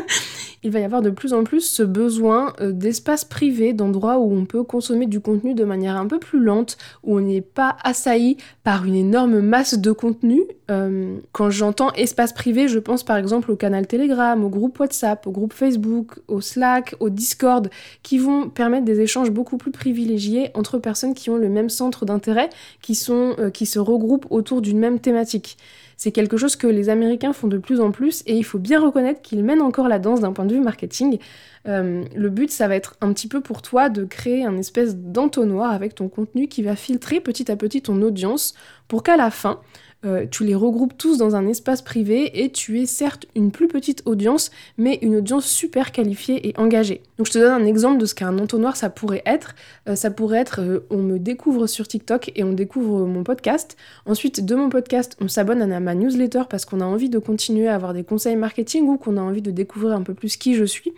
il 0.62 0.70
va 0.70 0.80
y 0.80 0.84
avoir 0.84 1.02
de 1.02 1.10
plus 1.10 1.34
en 1.34 1.44
plus 1.44 1.60
ce 1.60 1.82
besoin 1.82 2.54
euh, 2.60 2.72
d'espace 2.72 3.26
privé, 3.26 3.74
d'endroits 3.74 4.18
où 4.18 4.34
on 4.34 4.46
peut 4.46 4.62
consommer 4.62 5.06
du 5.06 5.20
contenu 5.20 5.52
de 5.52 5.64
manière 5.64 5.96
un 5.96 6.06
peu 6.06 6.18
plus 6.18 6.40
lente, 6.40 6.78
où 7.02 7.18
on 7.18 7.20
n'est 7.20 7.42
pas 7.42 7.76
assailli 7.84 8.38
par 8.62 8.86
une 8.86 8.94
énorme 8.94 9.40
masse 9.40 9.78
de 9.78 9.92
contenu. 9.92 10.42
Euh, 10.70 11.18
quand 11.32 11.50
j'entends 11.50 11.92
espace 11.92 12.32
privé, 12.32 12.66
je 12.66 12.78
pense 12.78 13.02
par 13.02 13.18
exemple 13.18 13.50
au 13.50 13.56
canal 13.56 13.86
Telegram, 13.86 14.42
au 14.42 14.48
groupe 14.48 14.80
WhatsApp, 14.80 15.26
au 15.26 15.30
groupe 15.30 15.52
Facebook, 15.52 16.18
au 16.26 16.40
Slack, 16.40 16.94
au 17.00 17.10
Discord, 17.10 17.68
qui 18.02 18.16
vont 18.16 18.48
permettre 18.48 18.86
des 18.86 19.00
échanges 19.00 19.30
beaucoup 19.30 19.58
plus 19.58 19.70
privilégiés 19.70 20.50
entre 20.54 20.78
personnes 20.78 21.12
qui 21.12 21.28
ont 21.28 21.36
le 21.36 21.50
même 21.50 21.68
centre 21.68 22.06
d'intérêt, 22.06 22.48
qui, 22.80 22.98
euh, 23.10 23.50
qui 23.50 23.66
se 23.66 23.78
regroupent 23.78 24.26
autour 24.30 24.62
d'une 24.62 24.78
même 24.78 24.98
thématique. 24.98 25.58
C'est 25.96 26.12
quelque 26.12 26.36
chose 26.36 26.56
que 26.56 26.66
les 26.66 26.88
Américains 26.88 27.32
font 27.32 27.48
de 27.48 27.58
plus 27.58 27.80
en 27.80 27.90
plus 27.90 28.22
et 28.26 28.36
il 28.36 28.44
faut 28.44 28.58
bien 28.58 28.80
reconnaître 28.80 29.22
qu'ils 29.22 29.44
mènent 29.44 29.62
encore 29.62 29.88
la 29.88 29.98
danse 29.98 30.20
d'un 30.20 30.32
point 30.32 30.44
de 30.44 30.54
vue 30.54 30.60
marketing. 30.60 31.18
Euh, 31.66 32.04
le 32.14 32.28
but, 32.30 32.50
ça 32.50 32.68
va 32.68 32.76
être 32.76 32.96
un 33.00 33.12
petit 33.12 33.28
peu 33.28 33.40
pour 33.40 33.62
toi 33.62 33.88
de 33.88 34.04
créer 34.04 34.44
un 34.44 34.56
espèce 34.56 34.96
d'entonnoir 34.96 35.72
avec 35.72 35.94
ton 35.94 36.08
contenu 36.08 36.48
qui 36.48 36.62
va 36.62 36.76
filtrer 36.76 37.20
petit 37.20 37.50
à 37.50 37.56
petit 37.56 37.82
ton 37.82 38.00
audience 38.02 38.54
pour 38.88 39.02
qu'à 39.02 39.16
la 39.16 39.30
fin, 39.30 39.60
euh, 40.04 40.26
tu 40.30 40.44
les 40.44 40.54
regroupes 40.54 40.96
tous 40.96 41.18
dans 41.18 41.36
un 41.36 41.46
espace 41.46 41.82
privé 41.82 42.42
et 42.42 42.50
tu 42.50 42.80
es 42.80 42.86
certes 42.86 43.26
une 43.34 43.50
plus 43.50 43.68
petite 43.68 44.02
audience, 44.04 44.50
mais 44.76 44.98
une 45.02 45.16
audience 45.16 45.46
super 45.46 45.92
qualifiée 45.92 46.48
et 46.48 46.54
engagée. 46.58 47.02
Donc 47.18 47.26
je 47.26 47.32
te 47.32 47.38
donne 47.38 47.62
un 47.62 47.66
exemple 47.66 47.98
de 47.98 48.06
ce 48.06 48.14
qu'un 48.14 48.38
entonnoir 48.38 48.76
ça 48.76 48.90
pourrait 48.90 49.22
être. 49.26 49.54
Euh, 49.88 49.94
ça 49.94 50.10
pourrait 50.10 50.38
être 50.38 50.60
euh, 50.60 50.80
on 50.90 50.98
me 50.98 51.18
découvre 51.18 51.66
sur 51.66 51.88
TikTok 51.88 52.32
et 52.34 52.44
on 52.44 52.52
découvre 52.52 53.06
mon 53.06 53.24
podcast. 53.24 53.76
Ensuite 54.06 54.44
de 54.44 54.54
mon 54.54 54.68
podcast, 54.68 55.16
on 55.20 55.28
s'abonne 55.28 55.60
à 55.60 55.80
ma 55.80 55.94
newsletter 55.94 56.42
parce 56.48 56.64
qu'on 56.64 56.80
a 56.80 56.84
envie 56.84 57.08
de 57.08 57.18
continuer 57.18 57.68
à 57.68 57.74
avoir 57.74 57.94
des 57.94 58.04
conseils 58.04 58.36
marketing 58.36 58.86
ou 58.88 58.96
qu'on 58.96 59.16
a 59.16 59.20
envie 59.20 59.42
de 59.42 59.50
découvrir 59.50 59.94
un 59.94 60.02
peu 60.02 60.14
plus 60.14 60.36
qui 60.36 60.54
je 60.54 60.64
suis. 60.64 60.92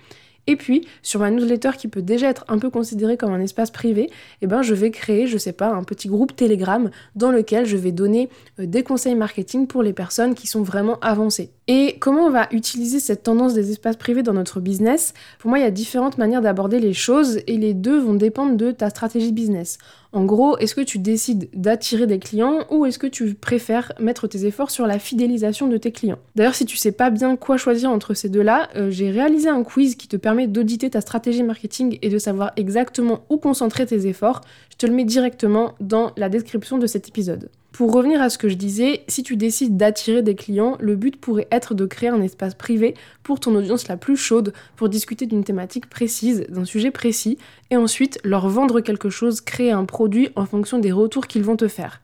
Et 0.46 0.56
puis, 0.56 0.86
sur 1.02 1.20
ma 1.20 1.30
newsletter 1.30 1.70
qui 1.76 1.88
peut 1.88 2.02
déjà 2.02 2.30
être 2.30 2.44
un 2.48 2.58
peu 2.58 2.70
considérée 2.70 3.16
comme 3.16 3.32
un 3.32 3.40
espace 3.40 3.70
privé, 3.70 4.10
eh 4.42 4.46
ben, 4.46 4.62
je 4.62 4.74
vais 4.74 4.90
créer, 4.90 5.26
je 5.26 5.38
sais 5.38 5.52
pas, 5.52 5.68
un 5.68 5.82
petit 5.82 6.08
groupe 6.08 6.36
Telegram 6.36 6.90
dans 7.14 7.32
lequel 7.32 7.66
je 7.66 7.76
vais 7.76 7.92
donner 7.92 8.28
euh, 8.60 8.66
des 8.66 8.82
conseils 8.82 9.14
marketing 9.14 9.66
pour 9.66 9.82
les 9.82 9.92
personnes 9.92 10.34
qui 10.34 10.46
sont 10.46 10.62
vraiment 10.62 10.98
avancées. 11.00 11.50
Et 11.68 11.96
comment 11.98 12.26
on 12.26 12.30
va 12.30 12.46
utiliser 12.52 13.00
cette 13.00 13.24
tendance 13.24 13.52
des 13.52 13.72
espaces 13.72 13.96
privés 13.96 14.22
dans 14.22 14.32
notre 14.32 14.60
business? 14.60 15.14
Pour 15.40 15.48
moi, 15.48 15.58
il 15.58 15.62
y 15.62 15.66
a 15.66 15.72
différentes 15.72 16.16
manières 16.16 16.40
d'aborder 16.40 16.78
les 16.78 16.92
choses 16.92 17.40
et 17.48 17.56
les 17.56 17.74
deux 17.74 17.98
vont 17.98 18.14
dépendre 18.14 18.56
de 18.56 18.70
ta 18.70 18.88
stratégie 18.88 19.32
business. 19.32 19.78
En 20.12 20.24
gros, 20.24 20.56
est-ce 20.58 20.76
que 20.76 20.80
tu 20.80 21.00
décides 21.00 21.48
d'attirer 21.54 22.06
des 22.06 22.20
clients 22.20 22.60
ou 22.70 22.86
est-ce 22.86 23.00
que 23.00 23.08
tu 23.08 23.34
préfères 23.34 23.92
mettre 23.98 24.28
tes 24.28 24.46
efforts 24.46 24.70
sur 24.70 24.86
la 24.86 25.00
fidélisation 25.00 25.66
de 25.66 25.76
tes 25.76 25.90
clients? 25.90 26.20
D'ailleurs, 26.36 26.54
si 26.54 26.66
tu 26.66 26.76
sais 26.76 26.92
pas 26.92 27.10
bien 27.10 27.34
quoi 27.34 27.56
choisir 27.56 27.90
entre 27.90 28.14
ces 28.14 28.28
deux-là, 28.28 28.68
euh, 28.76 28.92
j'ai 28.92 29.10
réalisé 29.10 29.48
un 29.48 29.64
quiz 29.64 29.96
qui 29.96 30.06
te 30.06 30.16
permet 30.16 30.46
d'auditer 30.46 30.88
ta 30.88 31.00
stratégie 31.00 31.42
marketing 31.42 31.98
et 32.00 32.10
de 32.10 32.18
savoir 32.18 32.52
exactement 32.56 33.24
où 33.28 33.38
concentrer 33.38 33.86
tes 33.86 34.06
efforts. 34.06 34.40
Je 34.70 34.76
te 34.76 34.86
le 34.86 34.92
mets 34.92 35.04
directement 35.04 35.74
dans 35.80 36.12
la 36.16 36.28
description 36.28 36.78
de 36.78 36.86
cet 36.86 37.08
épisode. 37.08 37.50
Pour 37.76 37.92
revenir 37.92 38.22
à 38.22 38.30
ce 38.30 38.38
que 38.38 38.48
je 38.48 38.54
disais, 38.54 39.04
si 39.06 39.22
tu 39.22 39.36
décides 39.36 39.76
d'attirer 39.76 40.22
des 40.22 40.34
clients, 40.34 40.78
le 40.80 40.96
but 40.96 41.20
pourrait 41.20 41.46
être 41.52 41.74
de 41.74 41.84
créer 41.84 42.08
un 42.08 42.22
espace 42.22 42.54
privé 42.54 42.94
pour 43.22 43.38
ton 43.38 43.54
audience 43.54 43.86
la 43.86 43.98
plus 43.98 44.16
chaude, 44.16 44.54
pour 44.76 44.88
discuter 44.88 45.26
d'une 45.26 45.44
thématique 45.44 45.90
précise, 45.90 46.46
d'un 46.48 46.64
sujet 46.64 46.90
précis, 46.90 47.36
et 47.70 47.76
ensuite 47.76 48.18
leur 48.24 48.48
vendre 48.48 48.80
quelque 48.80 49.10
chose, 49.10 49.42
créer 49.42 49.72
un 49.72 49.84
produit 49.84 50.30
en 50.36 50.46
fonction 50.46 50.78
des 50.78 50.90
retours 50.90 51.26
qu'ils 51.26 51.42
vont 51.44 51.56
te 51.56 51.68
faire. 51.68 52.00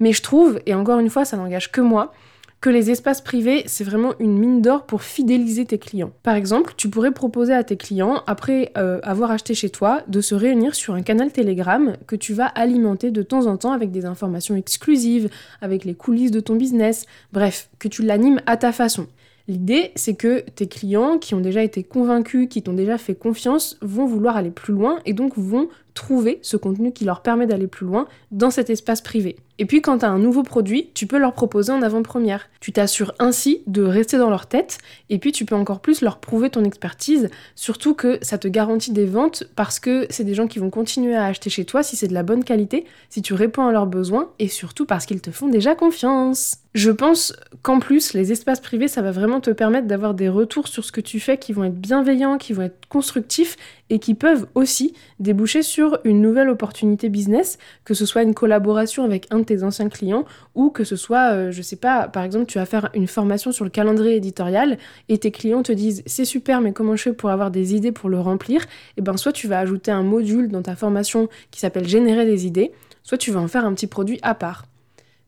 Mais 0.00 0.12
je 0.12 0.22
trouve, 0.22 0.58
et 0.66 0.74
encore 0.74 0.98
une 0.98 1.08
fois 1.08 1.24
ça 1.24 1.36
n'engage 1.36 1.70
que 1.70 1.80
moi, 1.80 2.12
que 2.60 2.68
les 2.68 2.90
espaces 2.90 3.22
privés, 3.22 3.62
c'est 3.66 3.84
vraiment 3.84 4.12
une 4.18 4.38
mine 4.38 4.60
d'or 4.60 4.84
pour 4.84 5.02
fidéliser 5.02 5.64
tes 5.64 5.78
clients. 5.78 6.12
Par 6.22 6.34
exemple, 6.34 6.74
tu 6.76 6.90
pourrais 6.90 7.10
proposer 7.10 7.54
à 7.54 7.64
tes 7.64 7.76
clients, 7.76 8.22
après 8.26 8.70
euh, 8.76 9.00
avoir 9.02 9.30
acheté 9.30 9.54
chez 9.54 9.70
toi, 9.70 10.02
de 10.08 10.20
se 10.20 10.34
réunir 10.34 10.74
sur 10.74 10.94
un 10.94 11.02
canal 11.02 11.32
Telegram 11.32 11.96
que 12.06 12.16
tu 12.16 12.34
vas 12.34 12.46
alimenter 12.46 13.10
de 13.10 13.22
temps 13.22 13.46
en 13.46 13.56
temps 13.56 13.72
avec 13.72 13.90
des 13.90 14.04
informations 14.04 14.56
exclusives, 14.56 15.30
avec 15.62 15.84
les 15.84 15.94
coulisses 15.94 16.30
de 16.30 16.40
ton 16.40 16.54
business, 16.54 17.06
bref, 17.32 17.70
que 17.78 17.88
tu 17.88 18.02
l'animes 18.02 18.40
à 18.44 18.58
ta 18.58 18.72
façon. 18.72 19.06
L'idée, 19.48 19.90
c'est 19.96 20.14
que 20.14 20.40
tes 20.40 20.68
clients 20.68 21.18
qui 21.18 21.34
ont 21.34 21.40
déjà 21.40 21.62
été 21.62 21.82
convaincus, 21.82 22.46
qui 22.48 22.62
t'ont 22.62 22.74
déjà 22.74 22.98
fait 22.98 23.14
confiance, 23.14 23.78
vont 23.80 24.06
vouloir 24.06 24.36
aller 24.36 24.50
plus 24.50 24.74
loin 24.74 25.00
et 25.06 25.12
donc 25.12 25.36
vont 25.36 25.68
trouver 25.94 26.38
ce 26.42 26.56
contenu 26.56 26.92
qui 26.92 27.04
leur 27.04 27.22
permet 27.22 27.46
d'aller 27.46 27.66
plus 27.66 27.86
loin 27.86 28.06
dans 28.30 28.50
cet 28.50 28.70
espace 28.70 29.00
privé. 29.00 29.36
Et 29.60 29.66
puis 29.66 29.82
quand 29.82 29.98
tu 29.98 30.06
as 30.06 30.08
un 30.08 30.18
nouveau 30.18 30.42
produit, 30.42 30.88
tu 30.94 31.06
peux 31.06 31.18
leur 31.18 31.34
proposer 31.34 31.70
en 31.70 31.82
avant-première. 31.82 32.48
Tu 32.60 32.72
t'assures 32.72 33.12
ainsi 33.18 33.62
de 33.66 33.82
rester 33.82 34.16
dans 34.16 34.30
leur 34.30 34.46
tête 34.46 34.78
et 35.10 35.18
puis 35.18 35.32
tu 35.32 35.44
peux 35.44 35.54
encore 35.54 35.80
plus 35.80 36.00
leur 36.00 36.18
prouver 36.18 36.48
ton 36.48 36.64
expertise, 36.64 37.28
surtout 37.54 37.92
que 37.94 38.18
ça 38.22 38.38
te 38.38 38.48
garantit 38.48 38.90
des 38.90 39.04
ventes 39.04 39.44
parce 39.56 39.78
que 39.78 40.06
c'est 40.08 40.24
des 40.24 40.32
gens 40.32 40.46
qui 40.46 40.58
vont 40.58 40.70
continuer 40.70 41.14
à 41.14 41.26
acheter 41.26 41.50
chez 41.50 41.66
toi 41.66 41.82
si 41.82 41.94
c'est 41.94 42.08
de 42.08 42.14
la 42.14 42.22
bonne 42.22 42.42
qualité, 42.42 42.86
si 43.10 43.20
tu 43.20 43.34
réponds 43.34 43.66
à 43.66 43.72
leurs 43.72 43.86
besoins 43.86 44.30
et 44.38 44.48
surtout 44.48 44.86
parce 44.86 45.04
qu'ils 45.04 45.20
te 45.20 45.30
font 45.30 45.48
déjà 45.48 45.74
confiance. 45.74 46.56
Je 46.72 46.90
pense 46.90 47.34
qu'en 47.62 47.80
plus, 47.80 48.14
les 48.14 48.32
espaces 48.32 48.60
privés, 48.60 48.88
ça 48.88 49.02
va 49.02 49.10
vraiment 49.10 49.40
te 49.40 49.50
permettre 49.50 49.88
d'avoir 49.88 50.14
des 50.14 50.28
retours 50.28 50.68
sur 50.68 50.84
ce 50.84 50.92
que 50.92 51.00
tu 51.00 51.18
fais 51.18 51.36
qui 51.36 51.52
vont 51.52 51.64
être 51.64 51.74
bienveillants, 51.78 52.38
qui 52.38 52.52
vont 52.52 52.62
être 52.62 52.86
constructifs 52.88 53.56
et 53.90 53.98
qui 53.98 54.14
peuvent 54.14 54.46
aussi 54.54 54.94
déboucher 55.18 55.62
sur 55.62 55.98
une 56.04 56.22
nouvelle 56.22 56.48
opportunité 56.48 57.08
business, 57.08 57.58
que 57.84 57.92
ce 57.92 58.06
soit 58.06 58.22
une 58.22 58.34
collaboration 58.34 59.04
avec 59.04 59.26
un 59.30 59.40
de 59.40 59.44
tes 59.44 59.62
anciens 59.62 59.88
clients 59.88 60.24
ou 60.54 60.70
que 60.70 60.84
ce 60.84 60.96
soit, 60.96 61.32
euh, 61.32 61.50
je 61.50 61.60
sais 61.60 61.76
pas, 61.76 62.08
par 62.08 62.22
exemple, 62.22 62.46
tu 62.46 62.58
vas 62.58 62.66
faire 62.66 62.88
une 62.94 63.06
formation 63.06 63.52
sur 63.52 63.64
le 63.64 63.70
calendrier 63.70 64.16
éditorial 64.16 64.78
et 65.08 65.18
tes 65.18 65.30
clients 65.30 65.62
te 65.62 65.72
disent 65.72 66.02
c'est 66.06 66.24
super, 66.24 66.60
mais 66.60 66.72
comment 66.72 66.96
je 66.96 67.02
fais 67.02 67.12
pour 67.12 67.30
avoir 67.30 67.50
des 67.50 67.74
idées 67.74 67.92
pour 67.92 68.08
le 68.08 68.20
remplir? 68.20 68.62
Et 68.62 68.66
eh 68.98 69.02
ben 69.02 69.16
soit 69.16 69.32
tu 69.32 69.48
vas 69.48 69.58
ajouter 69.58 69.90
un 69.90 70.02
module 70.02 70.48
dans 70.48 70.62
ta 70.62 70.76
formation 70.76 71.28
qui 71.50 71.60
s'appelle 71.60 71.86
générer 71.86 72.24
des 72.24 72.46
idées, 72.46 72.72
soit 73.02 73.18
tu 73.18 73.32
vas 73.32 73.40
en 73.40 73.48
faire 73.48 73.64
un 73.64 73.74
petit 73.74 73.88
produit 73.88 74.18
à 74.22 74.34
part. 74.34 74.66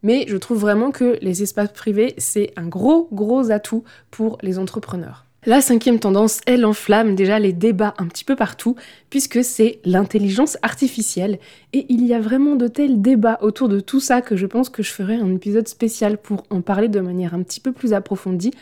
Mais 0.02 0.24
je 0.28 0.36
trouve 0.36 0.58
vraiment 0.58 0.90
que 0.90 1.18
les 1.22 1.42
espaces 1.42 1.72
privés, 1.72 2.14
c'est 2.18 2.52
un 2.56 2.66
gros, 2.66 3.08
gros 3.12 3.50
atout 3.50 3.84
pour 4.10 4.38
les 4.42 4.58
entrepreneurs. 4.58 5.26
La 5.44 5.60
cinquième 5.60 5.98
tendance, 5.98 6.40
elle 6.46 6.64
enflamme 6.64 7.16
déjà 7.16 7.40
les 7.40 7.52
débats 7.52 7.94
un 7.98 8.06
petit 8.06 8.22
peu 8.22 8.36
partout, 8.36 8.76
puisque 9.10 9.42
c'est 9.42 9.80
l'intelligence 9.84 10.56
artificielle. 10.62 11.40
Et 11.72 11.84
il 11.88 12.06
y 12.06 12.14
a 12.14 12.20
vraiment 12.20 12.54
de 12.54 12.68
tels 12.68 13.02
débats 13.02 13.40
autour 13.42 13.68
de 13.68 13.80
tout 13.80 13.98
ça 13.98 14.22
que 14.22 14.36
je 14.36 14.46
pense 14.46 14.68
que 14.68 14.84
je 14.84 14.92
ferai 14.92 15.16
un 15.16 15.34
épisode 15.34 15.66
spécial 15.66 16.16
pour 16.16 16.44
en 16.50 16.60
parler 16.60 16.86
de 16.86 17.00
manière 17.00 17.34
un 17.34 17.42
petit 17.42 17.58
peu 17.58 17.72
plus 17.72 17.92
approfondie, 17.92 18.52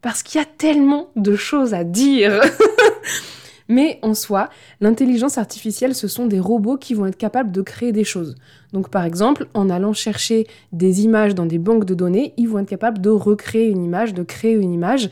parce 0.00 0.22
qu'il 0.22 0.40
y 0.40 0.42
a 0.42 0.46
tellement 0.46 1.10
de 1.14 1.36
choses 1.36 1.74
à 1.74 1.84
dire. 1.84 2.40
Mais 3.70 4.00
en 4.02 4.14
soi, 4.14 4.48
l'intelligence 4.80 5.38
artificielle, 5.38 5.94
ce 5.94 6.08
sont 6.08 6.26
des 6.26 6.40
robots 6.40 6.76
qui 6.76 6.92
vont 6.92 7.06
être 7.06 7.16
capables 7.16 7.52
de 7.52 7.62
créer 7.62 7.92
des 7.92 8.02
choses. 8.02 8.34
Donc 8.72 8.90
par 8.90 9.04
exemple, 9.04 9.46
en 9.54 9.70
allant 9.70 9.92
chercher 9.92 10.48
des 10.72 11.04
images 11.04 11.36
dans 11.36 11.46
des 11.46 11.58
banques 11.58 11.84
de 11.84 11.94
données, 11.94 12.34
ils 12.36 12.48
vont 12.48 12.58
être 12.58 12.68
capables 12.68 13.00
de 13.00 13.10
recréer 13.10 13.68
une 13.68 13.84
image, 13.84 14.12
de 14.12 14.24
créer 14.24 14.54
une 14.54 14.72
image, 14.72 15.08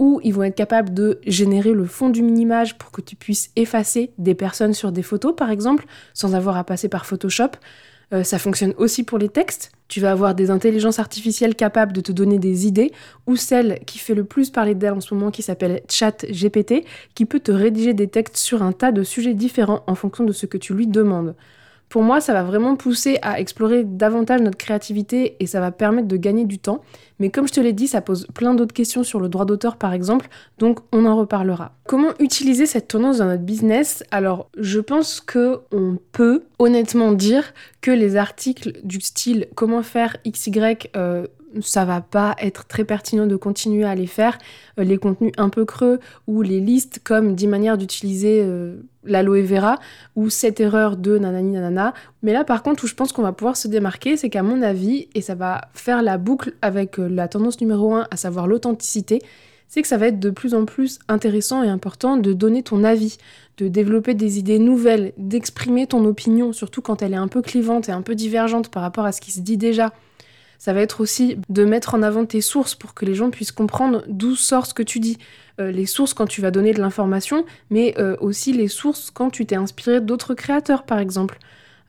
ou 0.00 0.18
ils 0.24 0.32
vont 0.32 0.42
être 0.42 0.56
capables 0.56 0.92
de 0.94 1.20
générer 1.26 1.72
le 1.72 1.84
fond 1.84 2.08
d'une 2.08 2.38
image 2.38 2.78
pour 2.78 2.90
que 2.90 3.02
tu 3.02 3.16
puisses 3.16 3.50
effacer 3.54 4.12
des 4.16 4.34
personnes 4.34 4.72
sur 4.72 4.92
des 4.92 5.02
photos, 5.02 5.36
par 5.36 5.50
exemple, 5.50 5.84
sans 6.14 6.34
avoir 6.34 6.56
à 6.56 6.64
passer 6.64 6.88
par 6.88 7.04
Photoshop. 7.04 7.50
Euh, 8.12 8.24
ça 8.24 8.38
fonctionne 8.38 8.72
aussi 8.78 9.04
pour 9.04 9.18
les 9.18 9.28
textes. 9.28 9.72
Tu 9.88 10.00
vas 10.00 10.10
avoir 10.10 10.34
des 10.34 10.50
intelligences 10.50 10.98
artificielles 10.98 11.54
capables 11.54 11.92
de 11.92 12.00
te 12.00 12.12
donner 12.12 12.38
des 12.38 12.66
idées, 12.66 12.92
ou 13.26 13.36
celle 13.36 13.78
qui 13.84 13.98
fait 13.98 14.14
le 14.14 14.24
plus 14.24 14.48
parler 14.48 14.74
d'elle 14.74 14.94
en 14.94 15.00
ce 15.02 15.14
moment, 15.14 15.30
qui 15.30 15.42
s'appelle 15.42 15.82
ChatGPT, 15.88 16.86
qui 17.14 17.26
peut 17.26 17.40
te 17.40 17.52
rédiger 17.52 17.92
des 17.92 18.08
textes 18.08 18.38
sur 18.38 18.62
un 18.62 18.72
tas 18.72 18.92
de 18.92 19.02
sujets 19.02 19.34
différents 19.34 19.84
en 19.86 19.94
fonction 19.94 20.24
de 20.24 20.32
ce 20.32 20.46
que 20.46 20.56
tu 20.56 20.72
lui 20.72 20.86
demandes 20.86 21.34
pour 21.90 22.04
moi, 22.04 22.20
ça 22.20 22.32
va 22.32 22.44
vraiment 22.44 22.76
pousser 22.76 23.18
à 23.20 23.40
explorer 23.40 23.82
davantage 23.82 24.40
notre 24.40 24.56
créativité 24.56 25.36
et 25.40 25.46
ça 25.46 25.58
va 25.58 25.72
permettre 25.72 26.06
de 26.06 26.16
gagner 26.16 26.44
du 26.44 26.60
temps. 26.60 26.82
Mais 27.20 27.30
comme 27.30 27.46
je 27.46 27.52
te 27.52 27.60
l'ai 27.60 27.72
dit, 27.72 27.86
ça 27.86 28.00
pose 28.00 28.26
plein 28.34 28.54
d'autres 28.54 28.74
questions 28.74 29.04
sur 29.04 29.20
le 29.20 29.28
droit 29.28 29.44
d'auteur 29.44 29.76
par 29.76 29.92
exemple, 29.92 30.28
donc 30.58 30.80
on 30.92 31.04
en 31.06 31.16
reparlera. 31.16 31.72
Comment 31.86 32.10
utiliser 32.18 32.66
cette 32.66 32.88
tendance 32.88 33.18
dans 33.18 33.26
notre 33.26 33.42
business? 33.42 34.02
Alors, 34.10 34.48
je 34.58 34.80
pense 34.80 35.20
que 35.20 35.60
on 35.70 35.98
peut 36.12 36.42
honnêtement 36.58 37.12
dire 37.12 37.52
que 37.80 37.90
les 37.90 38.16
articles 38.16 38.80
du 38.82 39.00
style 39.00 39.46
comment 39.54 39.82
faire 39.82 40.16
XY 40.26 40.50
euh, 40.96 41.26
ça 41.60 41.84
va 41.84 42.00
pas 42.00 42.36
être 42.40 42.66
très 42.66 42.84
pertinent 42.84 43.26
de 43.26 43.36
continuer 43.36 43.84
à 43.84 43.94
les 43.94 44.06
faire. 44.06 44.38
Euh, 44.78 44.84
les 44.84 44.98
contenus 44.98 45.32
un 45.36 45.48
peu 45.48 45.64
creux 45.64 45.98
ou 46.26 46.42
les 46.42 46.60
listes 46.60 47.00
comme 47.02 47.34
10 47.34 47.46
manières 47.48 47.78
d'utiliser 47.78 48.42
euh, 48.42 48.76
l'aloe 49.04 49.42
vera 49.42 49.78
ou 50.14 50.30
cette 50.30 50.60
erreur 50.60 50.96
de 50.96 51.18
nanani 51.18 51.52
nanana. 51.52 51.94
Mais 52.22 52.32
là 52.32 52.44
par 52.44 52.62
contre 52.62 52.84
où 52.84 52.86
je 52.86 52.94
pense 52.94 53.12
qu'on 53.12 53.22
va 53.22 53.32
pouvoir 53.32 53.56
se 53.56 53.68
démarquer, 53.68 54.16
c'est 54.16 54.30
qu'à 54.30 54.42
mon 54.42 54.62
avis, 54.62 55.08
et 55.14 55.20
ça 55.20 55.34
va 55.34 55.62
faire 55.74 56.02
la 56.02 56.18
boucle 56.18 56.54
avec 56.62 56.98
la 57.10 57.28
tendance 57.28 57.60
numéro 57.60 57.94
1, 57.94 58.06
à 58.10 58.16
savoir 58.16 58.46
l'authenticité, 58.46 59.20
c'est 59.68 59.82
que 59.82 59.88
ça 59.88 59.96
va 59.96 60.08
être 60.08 60.18
de 60.18 60.30
plus 60.30 60.54
en 60.54 60.64
plus 60.64 60.98
intéressant 61.08 61.62
et 61.62 61.68
important 61.68 62.16
de 62.16 62.32
donner 62.32 62.62
ton 62.62 62.82
avis, 62.82 63.18
de 63.56 63.68
développer 63.68 64.14
des 64.14 64.38
idées 64.38 64.58
nouvelles, 64.58 65.12
d'exprimer 65.16 65.86
ton 65.86 66.04
opinion, 66.04 66.52
surtout 66.52 66.82
quand 66.82 67.02
elle 67.02 67.12
est 67.12 67.16
un 67.16 67.28
peu 67.28 67.40
clivante 67.40 67.88
et 67.88 67.92
un 67.92 68.02
peu 68.02 68.16
divergente 68.16 68.68
par 68.68 68.82
rapport 68.82 69.04
à 69.04 69.12
ce 69.12 69.20
qui 69.20 69.30
se 69.30 69.40
dit 69.40 69.56
déjà. 69.56 69.92
Ça 70.58 70.74
va 70.74 70.80
être 70.80 71.00
aussi 71.00 71.38
de 71.48 71.64
mettre 71.64 71.94
en 71.94 72.02
avant 72.02 72.26
tes 72.26 72.40
sources 72.40 72.74
pour 72.74 72.94
que 72.94 73.06
les 73.06 73.14
gens 73.14 73.30
puissent 73.30 73.52
comprendre 73.52 74.02
d'où 74.08 74.34
sort 74.34 74.66
ce 74.66 74.74
que 74.74 74.82
tu 74.82 74.98
dis. 74.98 75.16
Euh, 75.60 75.70
les 75.70 75.86
sources 75.86 76.14
quand 76.14 76.26
tu 76.26 76.42
vas 76.42 76.50
donner 76.50 76.74
de 76.74 76.80
l'information, 76.80 77.46
mais 77.70 77.94
euh, 77.98 78.16
aussi 78.20 78.52
les 78.52 78.68
sources 78.68 79.10
quand 79.10 79.30
tu 79.30 79.46
t'es 79.46 79.56
inspiré 79.56 80.00
d'autres 80.00 80.34
créateurs, 80.34 80.82
par 80.82 80.98
exemple. 80.98 81.38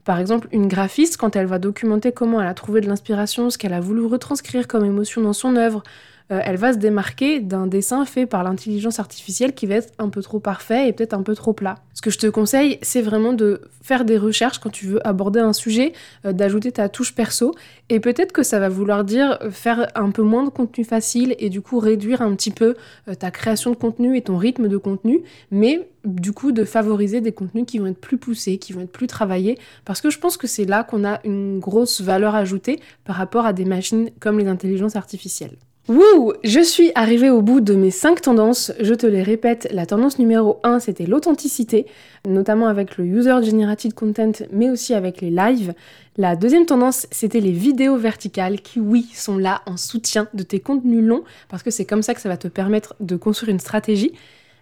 Par 0.04 0.20
exemple, 0.20 0.48
une 0.52 0.68
graphiste, 0.68 1.18
quand 1.18 1.36
elle 1.36 1.46
va 1.46 1.60
documenter 1.60 2.12
comment 2.12 2.42
elle 2.42 2.48
a 2.48 2.54
trouvé 2.54 2.82
de 2.82 2.88
l'inspiration, 2.88 3.50
ce 3.50 3.58
qu'elle 3.58 3.74
a 3.74 3.80
voulu 3.80 4.06
retranscrire 4.06 4.68
comme 4.68 4.86
émotion 4.86 5.22
dans 5.22 5.34
son 5.34 5.56
œuvre, 5.56 5.84
euh, 6.32 6.39
elle 6.44 6.58
va 6.58 6.74
se 6.74 6.78
démarquer 6.78 7.39
d'un 7.39 7.67
dessin 7.67 8.06
fait 8.06 8.26
par 8.26 8.44
l'intelligence 8.44 9.00
artificielle 9.00 9.54
qui 9.54 9.65
va 9.65 9.76
être 9.76 9.94
un 10.00 10.10
peu 10.10 10.22
trop 10.22 10.39
parfait 10.39 10.88
et 10.88 10.94
peut-être 10.94 11.13
un 11.13 11.24
peu 11.24 11.36
trop 11.36 11.54
plat. 11.54 11.76
Ce 11.94 12.02
que 12.02 12.10
je 12.10 12.17
te 12.17 12.28
conseille, 12.28 12.80
c'est 12.82 13.02
vraiment 13.02 13.34
de 13.34 13.62
faire 13.82 14.06
des 14.06 14.17
recherches 14.17 14.60
quand 14.60 14.70
tu 14.70 14.88
veux 14.88 15.08
aborder 15.08 15.39
un 15.39 15.54
sujet, 15.54 15.94
euh, 16.26 16.34
d'ajouter 16.34 16.72
ta 16.72 16.89
touche 16.89 17.13
perso, 17.13 17.54
et 17.89 18.00
peut-être 18.00 18.32
que 18.32 18.44
ça 18.44 18.60
va 18.60 18.70
vouloir 18.70 19.04
dire 19.04 19.39
faire 19.52 19.88
un 19.96 20.12
peu 20.12 20.22
moins 20.22 20.44
de 20.44 20.50
contenu 20.50 20.84
facile 20.84 21.36
et 21.39 21.50
du 21.50 21.62
coup 21.62 21.80
réduire 21.80 22.22
un 22.22 22.34
petit 22.36 22.52
peu 22.52 22.76
euh, 23.08 23.15
ta 23.15 23.32
création 23.32 23.72
de 23.72 23.76
contenu 23.76 24.15
et 24.15 24.22
ton 24.22 24.38
rythme 24.38 24.67
de 24.67 24.78
contenu, 24.78 25.22
mais 25.52 25.88
du 26.06 26.32
coup 26.32 26.52
de 26.52 26.63
favoriser 26.63 27.22
des 27.22 27.32
contenus 27.32 27.65
qui 27.67 27.78
vont 27.80 27.88
être 27.88 28.00
plus 28.00 28.17
poussés, 28.17 28.58
qui 28.58 28.74
vont 28.74 28.82
être 28.82 28.91
plus 28.91 29.08
travaillés, 29.08 29.58
parce 29.86 30.02
que 30.02 30.10
je 30.10 30.20
pense 30.20 30.38
que 30.38 30.48
c'est 30.48 30.65
là 30.65 30.84
qu'on 30.84 31.04
a 31.04 31.20
une 31.26 31.60
grosse 31.60 32.02
valeur 32.02 32.36
ajoutée 32.36 32.80
par 33.04 33.15
rapport 33.15 33.46
à 33.46 33.54
des 33.54 33.65
machines 33.65 34.10
comme 34.20 34.39
les 34.39 34.48
intelligences 34.48 34.96
artificielles. 34.96 35.58
Wouh 35.88 36.34
Je 36.44 36.60
suis 36.60 36.91
arrivée 36.94 37.32
au 37.32 37.41
bout 37.41 37.60
de 37.60 37.74
mes 37.74 37.89
5 37.89 38.22
tendances. 38.22 38.72
Je 38.80 38.94
te 38.94 39.08
les 39.08 39.24
répète, 39.24 39.67
la 39.72 39.88
tendance 39.88 40.20
numéro 40.20 40.60
1, 40.63 40.80
c'était 40.80 41.08
l'authenticité, 41.08 41.88
notamment 42.28 42.67
avec 42.67 42.98
le 42.98 43.06
User 43.06 43.41
Generated 43.41 43.96
Content, 43.96 44.32
mais 44.52 44.70
aussi 44.70 44.94
avec 44.94 45.22
les 45.22 45.32
lives. 45.32 45.74
La 46.17 46.36
deuxième 46.36 46.67
tendance, 46.67 47.08
c'était 47.10 47.39
les 47.39 47.52
vidéos 47.52 47.98
verticales 47.98 48.62
qui, 48.62 48.80
oui, 48.80 49.10
sont 49.15 49.39
là 49.39 49.63
en 49.65 49.76
soutien 49.76 50.28
de 50.36 50.44
tes 50.44 50.60
contenus 50.60 51.04
longs, 51.04 51.24
parce 51.50 51.63
que 51.63 51.72
c'est 51.72 51.86
comme 51.86 52.04
ça 52.04 52.13
que 52.13 52.22
ça 52.22 52.30
va 52.30 52.38
te 52.38 52.48
permettre 52.48 52.94
de 53.00 53.15
construire 53.15 53.52
une 53.52 53.60
stratégie. 53.60 54.13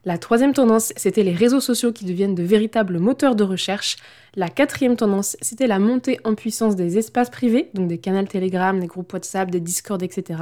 La 0.05 0.17
troisième 0.17 0.53
tendance, 0.53 0.93
c'était 0.95 1.23
les 1.23 1.33
réseaux 1.33 1.59
sociaux 1.59 1.91
qui 1.91 2.05
deviennent 2.05 2.33
de 2.33 2.43
véritables 2.43 2.99
moteurs 2.99 3.35
de 3.35 3.43
recherche. 3.43 3.97
La 4.35 4.47
quatrième 4.47 4.95
tendance, 4.95 5.35
c'était 5.41 5.67
la 5.67 5.77
montée 5.77 6.19
en 6.23 6.35
puissance 6.35 6.77
des 6.77 6.97
espaces 6.97 7.29
privés, 7.29 7.69
donc 7.73 7.89
des 7.89 7.97
canaux 7.97 8.25
Telegram, 8.25 8.79
des 8.79 8.87
groupes 8.87 9.11
WhatsApp, 9.11 9.51
des 9.51 9.59
Discord, 9.59 10.01
etc. 10.01 10.41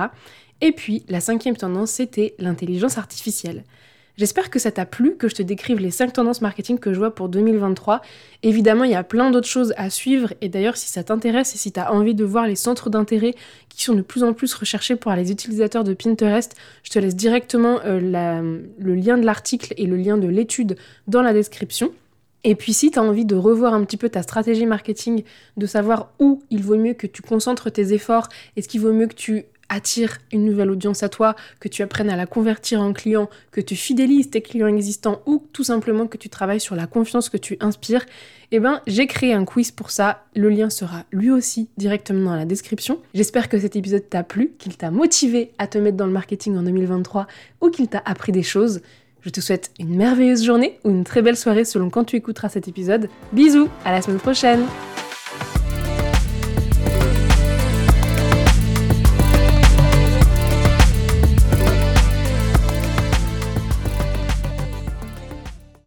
Et 0.62 0.72
puis, 0.72 1.04
la 1.08 1.22
cinquième 1.22 1.56
tendance, 1.56 1.92
c'était 1.92 2.36
l'intelligence 2.40 2.98
artificielle. 2.98 3.64
J'espère 4.18 4.50
que 4.50 4.58
ça 4.58 4.72
t'a 4.72 4.88
plu, 4.88 5.16
que 5.16 5.28
je 5.28 5.36
te 5.36 5.44
décrive 5.44 5.78
les 5.80 5.92
5 5.92 6.14
tendances 6.14 6.42
marketing 6.42 6.80
que 6.80 6.92
je 6.92 6.98
vois 6.98 7.14
pour 7.14 7.30
2023. 7.30 8.02
Évidemment, 8.42 8.84
il 8.84 8.90
y 8.90 8.96
a 8.96 9.04
plein 9.04 9.30
d'autres 9.30 9.48
choses 9.48 9.76
à 9.78 9.92
suivre 9.92 10.34
et 10.42 10.50
d'ailleurs, 10.50 10.76
si 10.76 10.90
ça 10.92 11.04
t'intéresse 11.04 11.54
et 11.54 11.60
si 11.60 11.72
tu 11.72 11.80
envie 11.80 12.16
de 12.16 12.26
voir 12.26 12.48
les 12.48 12.56
centres 12.56 12.90
d'intérêt 12.90 13.36
qui 13.70 13.84
sont 13.84 13.94
de 13.94 14.02
plus 14.02 14.24
en 14.24 14.34
plus 14.34 14.52
recherchés 14.56 14.96
par 14.96 15.16
les 15.16 15.32
utilisateurs 15.32 15.84
de 15.84 15.94
Pinterest, 15.94 16.56
je 16.82 16.90
te 16.90 16.98
laisse 16.98 17.16
directement 17.16 17.80
euh, 17.86 18.60
le 18.80 18.96
lien 18.96 19.20
de 19.20 19.26
l'article 19.26 19.76
et 19.78 19.86
le 19.86 19.98
lien 19.98 20.18
de 20.18 20.28
l'étude 20.28 20.78
dans 21.08 21.22
la 21.22 21.32
description. 21.32 21.92
Et 22.44 22.56
puis 22.56 22.74
si 22.74 22.90
tu 22.90 22.98
as 22.98 23.04
envie 23.04 23.26
de 23.26 23.36
revoir 23.36 23.76
un 23.76 23.84
petit 23.84 23.98
peu 23.98 24.10
ta 24.10 24.24
stratégie 24.24 24.66
marketing, 24.66 25.26
de 25.58 25.66
savoir 25.68 26.12
où 26.18 26.42
il 26.50 26.64
vaut 26.64 26.78
mieux 26.78 26.94
que 26.94 27.06
tu 27.06 27.22
concentres 27.22 27.72
tes 27.72 27.94
efforts, 27.94 28.30
est-ce 28.56 28.68
qu'il 28.68 28.82
vaut 28.82 28.94
mieux 28.94 29.08
que 29.08 29.16
tu 29.16 29.46
attire 29.70 30.18
une 30.32 30.46
nouvelle 30.46 30.72
audience 30.72 31.04
à 31.04 31.10
toi, 31.10 31.36
que 31.60 31.68
tu 31.68 31.84
apprennes 31.84 32.10
à 32.10 32.16
la 32.16 32.26
convertir 32.26 32.82
en 32.82 32.94
client, 32.94 33.30
que 33.52 33.62
tu 33.62 33.76
fidélises 33.76 34.30
tes 34.30 34.42
clients 34.42 34.68
existants 34.68 35.22
ou 35.26 35.44
tout 35.54 35.64
simplement 35.64 36.08
que 36.08 36.18
tu 36.18 36.30
travailles 36.30 36.60
sur 36.60 36.76
la 36.76 36.88
confiance 36.88 37.30
que 37.30 37.38
tu 37.38 37.58
inspires, 37.60 38.06
eh 38.52 38.60
ben 38.60 38.82
j'ai 38.88 39.08
créé 39.08 39.34
un 39.34 39.46
quiz 39.46 39.72
pour 39.72 39.92
ça. 39.92 40.24
Le 40.36 40.50
lien 40.50 40.70
sera 40.70 41.04
lui 41.12 41.32
aussi 41.32 41.70
directement 41.78 42.32
dans 42.32 42.36
la 42.36 42.46
description. 42.46 43.00
J'espère 43.14 43.50
que 43.50 43.60
cet 43.60 43.76
épisode 43.76 44.10
t'a 44.10 44.24
plu, 44.24 44.54
qu'il 44.58 44.78
t'a 44.78 44.92
motivé 44.92 45.52
à 45.58 45.68
te 45.68 45.78
mettre 45.78 45.98
dans 45.98 46.06
le 46.06 46.14
marketing 46.14 46.58
en 46.58 46.64
2023 46.64 47.28
ou 47.62 47.70
qu'il 47.70 47.88
t'a 47.88 48.02
appris 48.06 48.32
des 48.32 48.44
choses. 48.44 48.82
Je 49.22 49.30
te 49.30 49.42
souhaite 49.42 49.72
une 49.80 49.96
merveilleuse 49.96 50.46
journée 50.46 50.80
ou 50.86 50.90
une 50.90 51.04
très 51.04 51.22
belle 51.22 51.36
soirée 51.36 51.66
selon 51.66 51.90
quand 51.90 52.06
tu 52.06 52.16
écouteras 52.16 52.50
cet 52.50 52.68
épisode. 52.68 53.10
Bisous, 53.34 53.68
à 53.84 53.92
la 53.92 54.02
semaine 54.02 54.20
prochaine 54.20 54.64